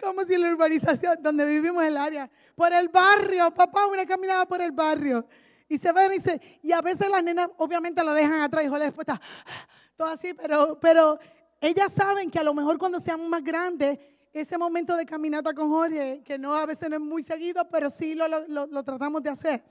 [0.00, 4.60] como si la urbanización donde vivimos el área, por el barrio, papá, una caminada por
[4.60, 5.24] el barrio.
[5.68, 8.84] Y se ven y y a veces las nenas obviamente lo dejan atrás y Jorge
[8.84, 9.20] después está
[9.96, 11.18] todo así, pero, pero
[11.60, 13.98] ellas saben que a lo mejor cuando seamos más grandes,
[14.32, 17.90] ese momento de caminata con Jorge, que no a veces no es muy seguido, pero
[17.90, 19.62] sí lo, lo, lo tratamos de hacer.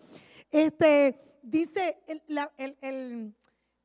[0.51, 2.21] Este, dice el,
[2.57, 3.33] el,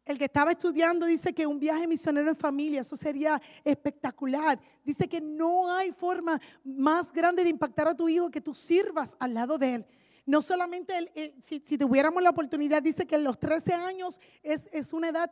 [0.04, 4.58] el, que estaba estudiando, dice que un viaje misionero en familia, eso sería espectacular.
[4.84, 9.16] Dice que no hay forma más grande de impactar a tu hijo que tú sirvas
[9.18, 9.86] al lado de él.
[10.24, 14.92] No solamente, eh, si, si, tuviéramos la oportunidad, dice que los 13 años es, es
[14.92, 15.30] una edad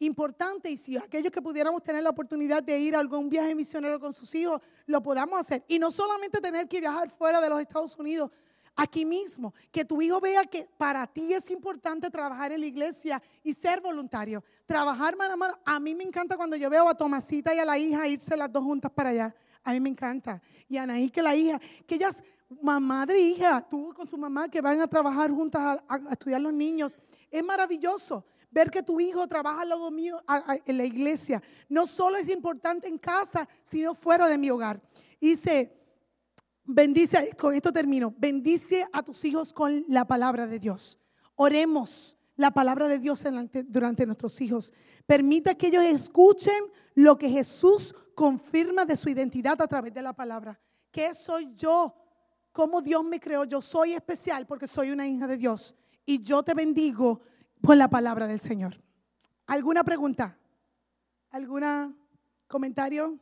[0.00, 4.00] importante y si aquellos que pudiéramos tener la oportunidad de ir a algún viaje misionero
[4.00, 5.62] con sus hijos, lo podamos hacer.
[5.68, 8.30] Y no solamente tener que viajar fuera de los Estados Unidos,
[8.76, 13.22] aquí mismo, que tu hijo vea que para ti es importante trabajar en la iglesia
[13.42, 14.42] y ser voluntario.
[14.66, 15.58] Trabajar mano a mano.
[15.64, 18.50] A mí me encanta cuando yo veo a Tomasita y a la hija irse las
[18.50, 19.34] dos juntas para allá.
[19.62, 20.40] A mí me encanta.
[20.68, 22.22] Y a Anaí, que la hija, que ellas,
[22.62, 26.52] madre e hija, tú con su mamá, que van a trabajar juntas a, estudiar los
[26.52, 26.98] niños.
[27.30, 30.20] Es maravilloso ver que tu hijo trabaja al lado mío
[30.64, 31.42] en la iglesia.
[31.68, 34.80] No solo es importante en casa, sino fuera de mi hogar.
[35.20, 35.79] Dice,
[36.74, 40.98] bendice, con esto termino, bendice a tus hijos con la palabra de Dios.
[41.34, 43.22] Oremos la palabra de Dios
[43.66, 44.72] durante nuestros hijos.
[45.06, 46.64] Permita que ellos escuchen
[46.94, 50.58] lo que Jesús confirma de su identidad a través de la palabra.
[50.90, 51.94] ¿Qué soy yo?
[52.52, 53.44] ¿Cómo Dios me creó?
[53.44, 55.74] Yo soy especial porque soy una hija de Dios.
[56.04, 57.20] Y yo te bendigo
[57.64, 58.80] con la palabra del Señor.
[59.46, 60.38] ¿Alguna pregunta?
[61.30, 61.96] ¿Algún
[62.48, 63.18] comentario?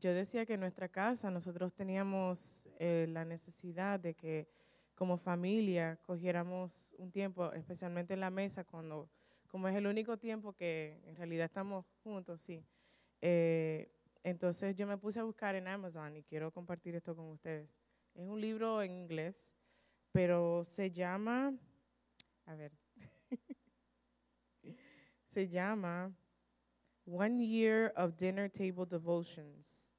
[0.00, 4.48] Yo decía que en nuestra casa nosotros teníamos eh, la necesidad de que
[4.94, 9.08] como familia cogiéramos un tiempo, especialmente en la mesa, cuando,
[9.46, 12.64] como es el único tiempo que en realidad estamos juntos, sí.
[13.20, 13.92] Eh,
[14.24, 17.78] entonces yo me puse a buscar en Amazon y quiero compartir esto con ustedes.
[18.14, 19.56] Es un libro en inglés,
[20.10, 21.54] pero se llama,
[22.46, 22.72] a ver,
[25.26, 26.12] se llama
[27.10, 29.90] One Year of Dinner Table Devotions.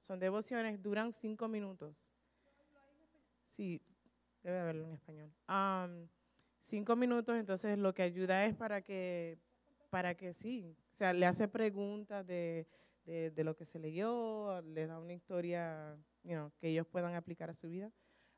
[0.00, 1.94] son devociones, duran cinco minutos.
[3.46, 3.82] Sí,
[4.42, 5.30] debe haberlo en español.
[6.62, 9.38] cinco minutos, entonces lo que ayuda es para que,
[9.90, 12.66] para que sí, o sea, le hace preguntas de,
[13.04, 15.94] de, lo que se leyó, le da una historia
[16.58, 17.92] que ellos puedan aplicar a su vida.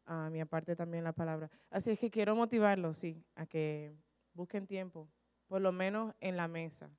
[0.07, 1.51] a y aparte también la palabra.
[1.71, 3.95] Así es que quiero motivarlos, sí, a que
[4.35, 5.09] busquen tiempo,
[5.47, 6.91] por lo menos en la mesa.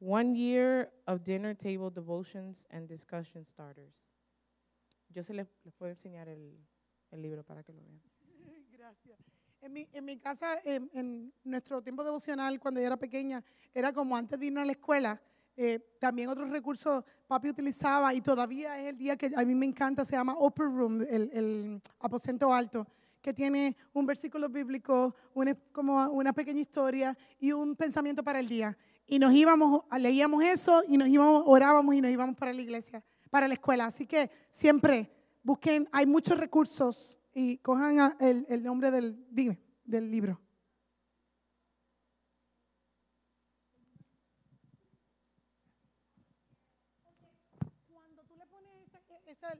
[0.00, 4.08] One year of dinner table devotions and discussion starters.
[5.12, 6.56] Yo se les, les puedo enseñar el,
[7.10, 8.00] el, libro para que lo vean.
[8.72, 9.18] Gracias.
[9.60, 13.42] En mi, en mi casa, en, en, nuestro tiempo devocional, cuando yo era pequeña,
[13.74, 15.20] era como antes de irnos a la escuela.
[15.56, 19.66] Eh, también otros recursos papi utilizaba y todavía es el día que a mí me
[19.66, 22.86] encanta, se llama Upper Room, el, el aposento alto
[23.20, 28.48] que tiene un versículo bíblico, una, como una pequeña historia y un pensamiento para el
[28.48, 28.78] día
[29.08, 33.02] y nos íbamos, leíamos eso y nos íbamos, orábamos y nos íbamos para la iglesia,
[33.30, 33.86] para la escuela.
[33.86, 35.10] Así que siempre
[35.42, 40.38] busquen, hay muchos recursos y cojan el, el nombre del, dime, del libro.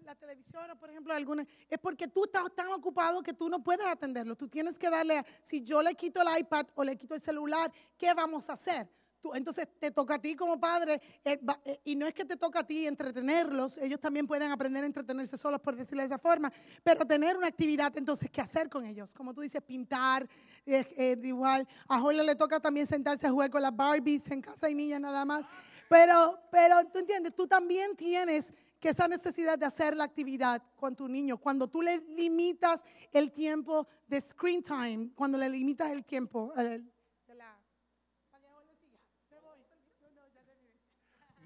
[0.05, 3.63] La televisión o por ejemplo alguna, es porque tú estás tan ocupado que tú no
[3.63, 4.37] puedes atenderlo.
[4.37, 7.73] Tú tienes que darle, si yo le quito el iPad o le quito el celular,
[7.97, 8.91] ¿qué vamos a hacer?
[9.35, 12.61] Entonces te toca a ti como padre, eh, eh, y no es que te toca
[12.61, 16.53] a ti entretenerlos, ellos también pueden aprender a entretenerse solos, por decirlo de esa forma,
[16.83, 19.15] pero tener una actividad, entonces, ¿qué hacer con ellos?
[19.15, 20.29] Como tú dices, pintar,
[20.67, 24.67] eh, igual, a Jorge le toca también sentarse a jugar con las Barbies, en casa
[24.67, 25.47] hay niñas nada más,
[25.89, 30.95] pero, pero tú entiendes, tú también tienes que esa necesidad de hacer la actividad con
[30.95, 36.05] tu niño, cuando tú le limitas el tiempo de screen time, cuando le limitas el
[36.05, 36.53] tiempo,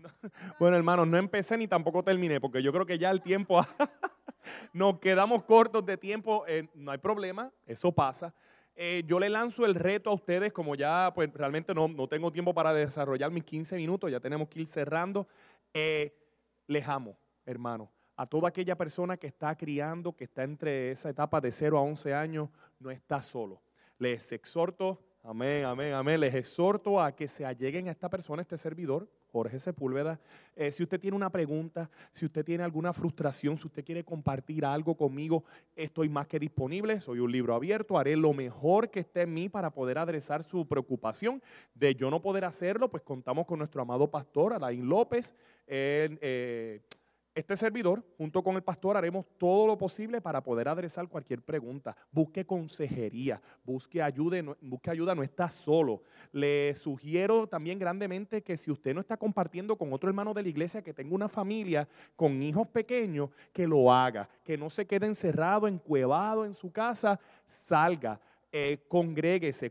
[0.59, 3.61] Bueno, hermanos, no empecé ni tampoco terminé, porque yo creo que ya el tiempo,
[4.73, 8.35] nos quedamos cortos de tiempo, eh, no hay problema, eso pasa.
[8.75, 12.33] Eh, yo le lanzo el reto a ustedes, como ya pues realmente no, no, tengo
[12.33, 15.29] tiempo para desarrollar mis 15 minutos, ya tenemos que ir cerrando.
[15.75, 16.17] Eh,
[16.67, 17.89] les amo, hermanos.
[18.17, 21.83] a toda aquella persona que está criando, que está entre esa etapa de 0 a
[21.83, 22.49] 11 años,
[22.79, 23.61] no está solo.
[23.99, 28.59] Les exhorto, amén, amén, amén, les exhorto a que se alleguen a esta persona, este
[28.59, 30.21] servidor, Jorge Sepúlveda.
[30.55, 34.65] Eh, si usted tiene una pregunta, si usted tiene alguna frustración, si usted quiere compartir
[34.65, 37.01] algo conmigo, estoy más que disponible.
[37.01, 37.99] Soy un libro abierto.
[37.99, 41.43] Haré lo mejor que esté en mí para poder adresar su preocupación.
[41.75, 45.35] De yo no poder hacerlo, pues contamos con nuestro amado pastor, Alain López.
[45.67, 46.83] Eh,
[47.35, 51.97] este servidor, junto con el pastor, haremos todo lo posible para poder adresar cualquier pregunta.
[52.11, 56.03] Busque consejería, busque ayuda, busque ayuda, no está solo.
[56.31, 60.49] Le sugiero también grandemente que si usted no está compartiendo con otro hermano de la
[60.49, 65.07] iglesia que tenga una familia con hijos pequeños, que lo haga, que no se quede
[65.07, 68.21] encerrado, encuevado en su casa, salga
[68.53, 68.79] eh,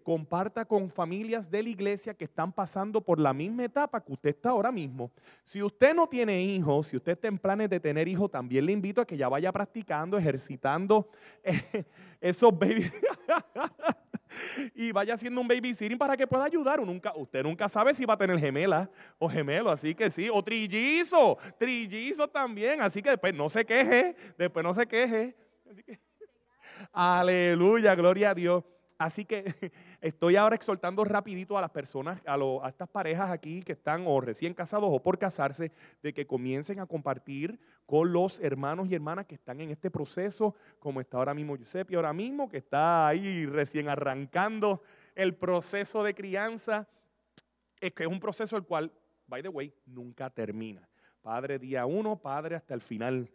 [0.03, 4.29] comparta con familias de la iglesia que están pasando por la misma etapa que usted
[4.31, 5.11] está ahora mismo.
[5.43, 8.71] Si usted no tiene hijos, si usted está en planes de tener hijos, también le
[8.71, 11.09] invito a que ya vaya practicando, ejercitando
[11.43, 11.83] eh,
[12.21, 12.91] esos babies.
[14.75, 16.83] y vaya haciendo un babysitting para que pueda ayudar.
[16.83, 20.43] Nunca, usted nunca sabe si va a tener gemela o gemelo, así que sí, o
[20.43, 25.35] trillizo, trillizo también, así que después no se queje, después no se queje.
[26.91, 28.63] Aleluya, gloria a Dios.
[29.01, 29.43] Así que
[30.01, 34.21] estoy ahora exhortando rapidito a las personas, a, a, estas parejas aquí que están o
[34.21, 35.71] recién casados o por casarse,
[36.03, 40.55] de que comiencen a compartir con los hermanos y hermanas que están en este proceso,
[40.77, 44.83] como está ahora mismo Giuseppe, ahora mismo, que está ahí recién arrancando
[45.15, 46.87] el proceso de crianza.
[47.79, 48.91] Es que es un proceso el cual,
[49.25, 50.87] by the way, nunca termina.
[51.23, 53.31] Padre día uno, padre hasta el final.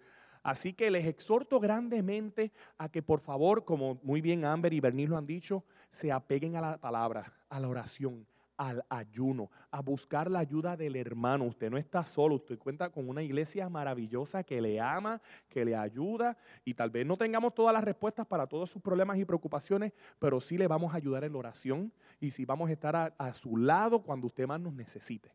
[0.47, 5.09] Así que les exhorto grandemente a que por favor, como muy bien Amber y Bernice
[5.09, 8.24] lo han dicho, se apeguen a la palabra, a la oración,
[8.57, 11.47] al ayuno, a buscar la ayuda del hermano.
[11.47, 15.74] Usted no está solo, usted cuenta con una iglesia maravillosa que le ama, que le
[15.74, 19.94] ayuda y tal vez no tengamos todas las respuestas para todos sus problemas y preocupaciones,
[20.20, 23.34] pero sí le vamos a ayudar en la oración y sí vamos a estar a,
[23.34, 25.32] su lado cuando usted más nos necesite.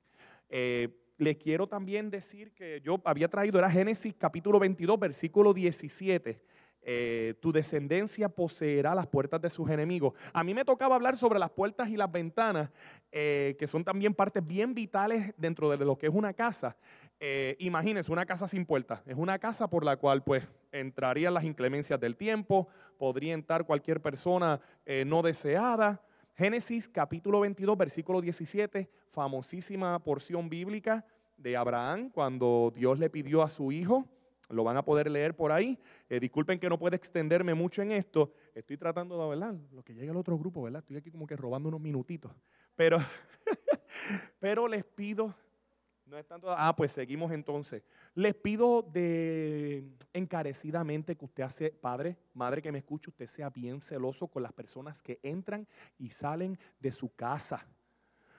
[0.48, 6.42] Eh, les quiero también decir que yo había traído, era Génesis capítulo 22, versículo 17.
[6.84, 10.14] Eh, tu descendencia poseerá las puertas de sus enemigos.
[10.34, 12.72] A mí me tocaba hablar sobre las puertas y las ventanas,
[13.12, 16.76] eh, que son también partes bien vitales dentro de lo que es una casa.
[17.20, 19.02] Eh, imagínense, una casa sin puertas.
[19.06, 24.02] Es una casa por la cual pues entrarían las inclemencias del tiempo, podría entrar cualquier
[24.02, 24.60] persona
[25.06, 26.02] no deseada.
[26.36, 31.06] Génesis capítulo 22, versículo 17, famosísima porción bíblica
[31.36, 34.08] de Abraham cuando Dios le pidió a su hijo.
[34.50, 35.78] Lo van a poder leer por ahí.
[36.10, 38.34] Eh, disculpen que no pueda extenderme mucho en esto.
[38.54, 39.56] Estoy tratando de, ¿verdad?
[39.72, 40.80] Lo que llega al otro grupo, ¿verdad?
[40.80, 42.32] Estoy aquí como que robando unos minutitos.
[42.76, 42.98] Pero,
[44.40, 45.36] pero les pido
[46.12, 47.84] no es tanto, ah, pues seguimos entonces.
[48.16, 53.82] Les pido de encarecidamente que usted hace, padre, madre que me escuche, usted sea bien
[53.82, 55.66] celoso con las personas que entran
[55.98, 57.66] y salen de su casa.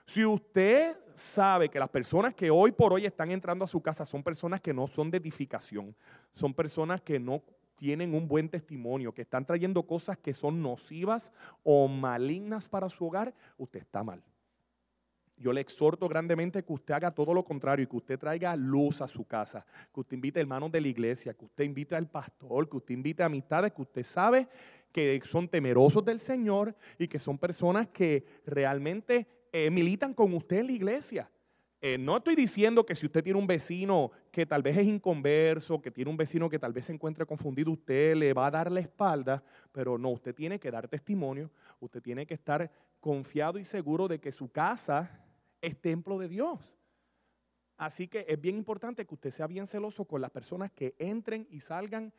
[0.05, 4.05] Si usted sabe que las personas que hoy por hoy están entrando a su casa
[4.05, 5.95] son personas que no son de edificación,
[6.31, 7.41] son personas que no
[7.75, 11.31] tienen un buen testimonio, que están trayendo cosas que son nocivas
[11.63, 14.21] o malignas para su hogar, usted está mal.
[15.43, 19.01] Yo le exhorto grandemente que usted haga todo lo contrario y que usted traiga luz
[19.01, 22.69] a su casa, que usted invite hermanos de la iglesia, que usted invite al pastor,
[22.69, 24.47] que usted invite a amistades que usted sabe
[24.93, 30.59] que son temerosos del Señor y que son personas que realmente eh, militan con usted
[30.59, 31.29] en la iglesia.
[31.81, 35.81] Eh, no estoy diciendo que si usted tiene un vecino que tal vez es inconverso,
[35.81, 38.71] que tiene un vecino que tal vez se encuentre confundido, usted le va a dar
[38.71, 42.71] la espalda, pero no, usted tiene que dar testimonio, usted tiene que estar
[43.01, 45.22] confiado y seguro de que su casa
[45.63, 46.77] es templo de Dios.
[47.77, 51.47] Así que es bien importante que usted sea bien celoso con las personas que entren
[51.49, 52.13] y salgan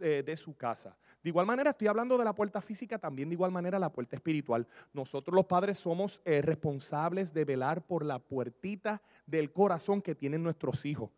[0.00, 0.98] eh, de su casa.
[1.22, 4.16] De igual manera, estoy hablando de la puerta física, también de igual manera la puerta
[4.16, 4.66] espiritual.
[4.92, 10.42] Nosotros los padres somos eh, responsables de velar por la puertita del corazón que tienen
[10.42, 11.10] nuestros hijos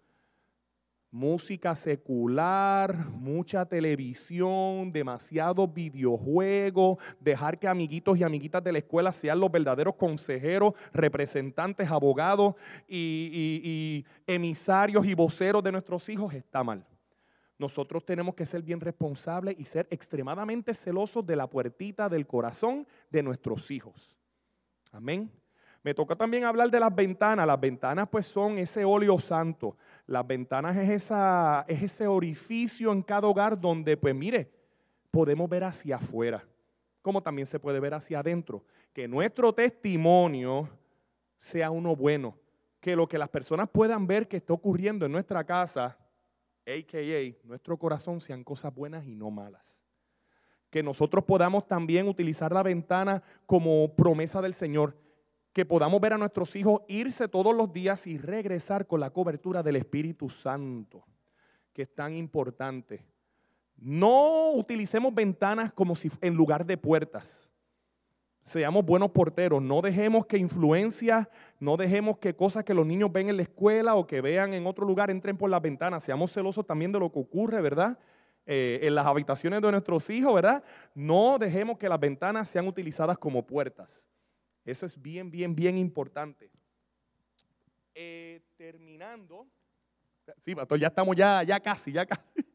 [1.11, 9.41] música secular, mucha televisión, demasiado videojuego, dejar que amiguitos y amiguitas de la escuela sean
[9.41, 12.55] los verdaderos consejeros, representantes, abogados
[12.87, 16.85] y, emisarios y voceros de nuestros hijos, está mal.
[17.59, 22.87] Nosotros tenemos que ser bien responsables y ser extremadamente celosos de la puertita del corazón
[23.11, 24.17] de nuestros hijos.
[24.93, 25.31] Amén.
[25.89, 27.47] Me toca también hablar de las ventanas.
[27.47, 29.75] Las ventanas pues son ese óleo santo.
[30.07, 34.51] Las ventanas es, esa, es ese orificio en cada hogar donde pues mire,
[35.11, 36.45] podemos ver hacia afuera,
[37.01, 38.67] como también se puede ver hacia adentro.
[38.93, 40.69] Que nuestro testimonio
[41.39, 42.37] sea uno bueno.
[42.81, 45.97] Que lo que las personas puedan ver que está ocurriendo en nuestra casa
[46.67, 47.47] a.k.a.
[47.47, 49.83] nuestro corazón, sean cosas buenas y no malas.
[50.69, 55.08] Que nosotros podamos también utilizar la ventana como promesa del Señor.
[55.53, 59.63] Que podamos ver a nuestros hijos irse todos los días y regresar con la cobertura
[59.63, 61.05] del Espíritu Santo,
[61.73, 63.05] que es tan importante.
[63.77, 67.49] No utilicemos ventanas como si en lugar de puertas.
[68.43, 71.29] Seamos buenos porteros, no dejemos que influencias,
[71.61, 74.67] no dejemos que cosas que los niños ven en la escuela o que vean en
[74.67, 76.03] otro lugar entren por las ventanas.
[76.03, 77.99] Seamos celosos también de lo que ocurre, ¿verdad?
[78.47, 80.65] Eh, en las habitaciones de nuestros hijos, ¿verdad?
[80.95, 84.07] No dejemos que las ventanas sean utilizadas como puertas.
[84.69, 86.51] Eso es bien, bien, bien importante.
[87.95, 89.49] Eh, terminando,
[90.41, 92.23] sí, pastor, ya estamos ya, ya casi, ya casi.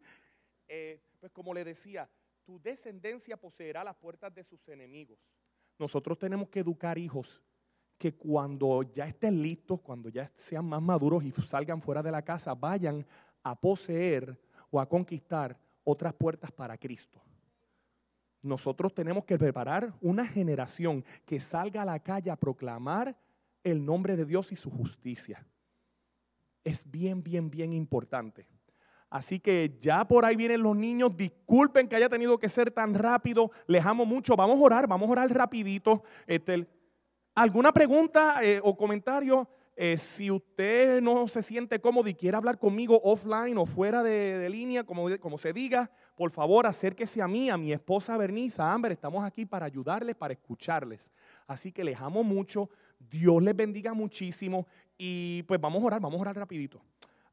[0.76, 2.10] Eh, pues como le decía,
[2.44, 5.20] tu descendencia poseerá las puertas de sus enemigos.
[5.78, 7.44] Nosotros tenemos que educar hijos
[8.00, 12.24] que cuando ya estén listos, cuando ya sean más maduros y salgan fuera de la
[12.24, 13.06] casa, vayan
[13.44, 14.36] a poseer
[14.72, 17.22] o a conquistar otras puertas para Cristo.
[18.44, 23.18] Nosotros tenemos que preparar una generación que salga a la calle a proclamar
[23.64, 25.48] el nombre de Dios y su justicia.
[26.64, 28.46] Es bien, bien, bien importante.
[29.10, 31.16] Así que ya por ahí vienen los niños.
[31.16, 33.52] Disculpen que haya tenido que ser tan rápido.
[33.66, 34.36] Les amo mucho.
[34.36, 36.04] Vamos a orar, vamos a orar rapidito.
[36.28, 36.68] Este,
[37.36, 39.48] ¿Alguna pregunta eh, o comentario?
[39.76, 44.48] Eh, si usted no se siente cómodo y quiere hablar conmigo offline o fuera de,
[44.50, 48.72] línea, como, como, se diga, por favor acérquese a mí, a mi esposa Bernice, a
[48.72, 48.92] Amber.
[48.92, 51.12] Estamos aquí para ayudarles, para escucharles.
[51.48, 52.70] Así que les amo mucho.
[53.00, 54.68] Dios les bendiga muchísimo.
[54.98, 56.80] Y pues vamos a orar, vamos a orar rapidito.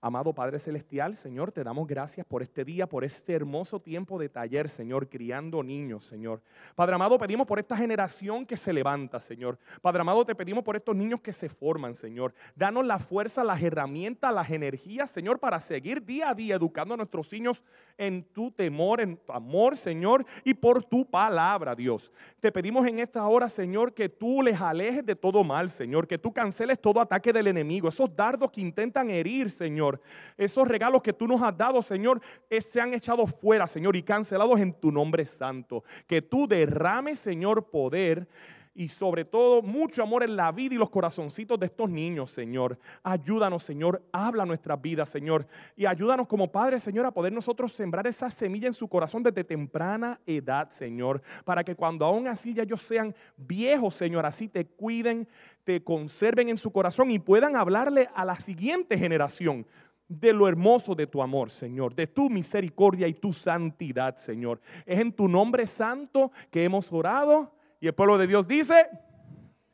[0.03, 4.31] Amado Padre Celestial, Señor, te damos gracias por este día, por este hermoso tiempo de
[4.31, 6.41] taller, Señor, criando niños, Señor.
[6.75, 9.59] Padre amado, pedimos por esta generación que se levanta, Señor.
[9.83, 12.33] Padre amado, te pedimos por estos niños que se forman, Señor.
[12.57, 16.97] Danos la fuerza, las herramientas, las energías, Señor, para seguir día a día educando a
[16.97, 17.63] nuestros niños
[17.99, 22.11] en tu temor, en tu amor, Señor, y por tu palabra, Dios.
[22.41, 26.17] Te pedimos en esta hora, Señor, que tú les alejes de todo mal, Señor, que
[26.17, 29.90] tú canceles todo ataque del enemigo, esos dardos que intentan herir, Señor
[30.37, 32.21] esos regalos que tú nos has dado, Señor,
[32.61, 35.83] se han echado fuera, Señor, y cancelados en tu nombre santo.
[36.07, 38.29] Que tú derrames, Señor, poder
[38.75, 42.79] y sobre todo mucho amor en la vida y los corazoncitos de estos niños, Señor.
[43.03, 45.47] Ayúdanos, Señor, habla nuestras vidas, Señor,
[45.77, 49.45] y ayúdanos como padres, Señor, a poder nosotros sembrar esa semilla en su corazón desde
[49.45, 54.65] temprana edad, Señor, para que cuando aún así ya ellos sean viejos, Señor, así te
[54.67, 55.29] cuiden,
[55.65, 59.67] te conserven en su corazón y puedan hablarle a la siguiente generación
[60.09, 64.61] de lo hermoso de tu amor, Señor, de tu misericordia y tu santidad, Señor.
[64.85, 68.87] Es en tu nombre santo que hemos orado y el pueblo de Dios dice,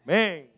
[0.05, 0.56] amén.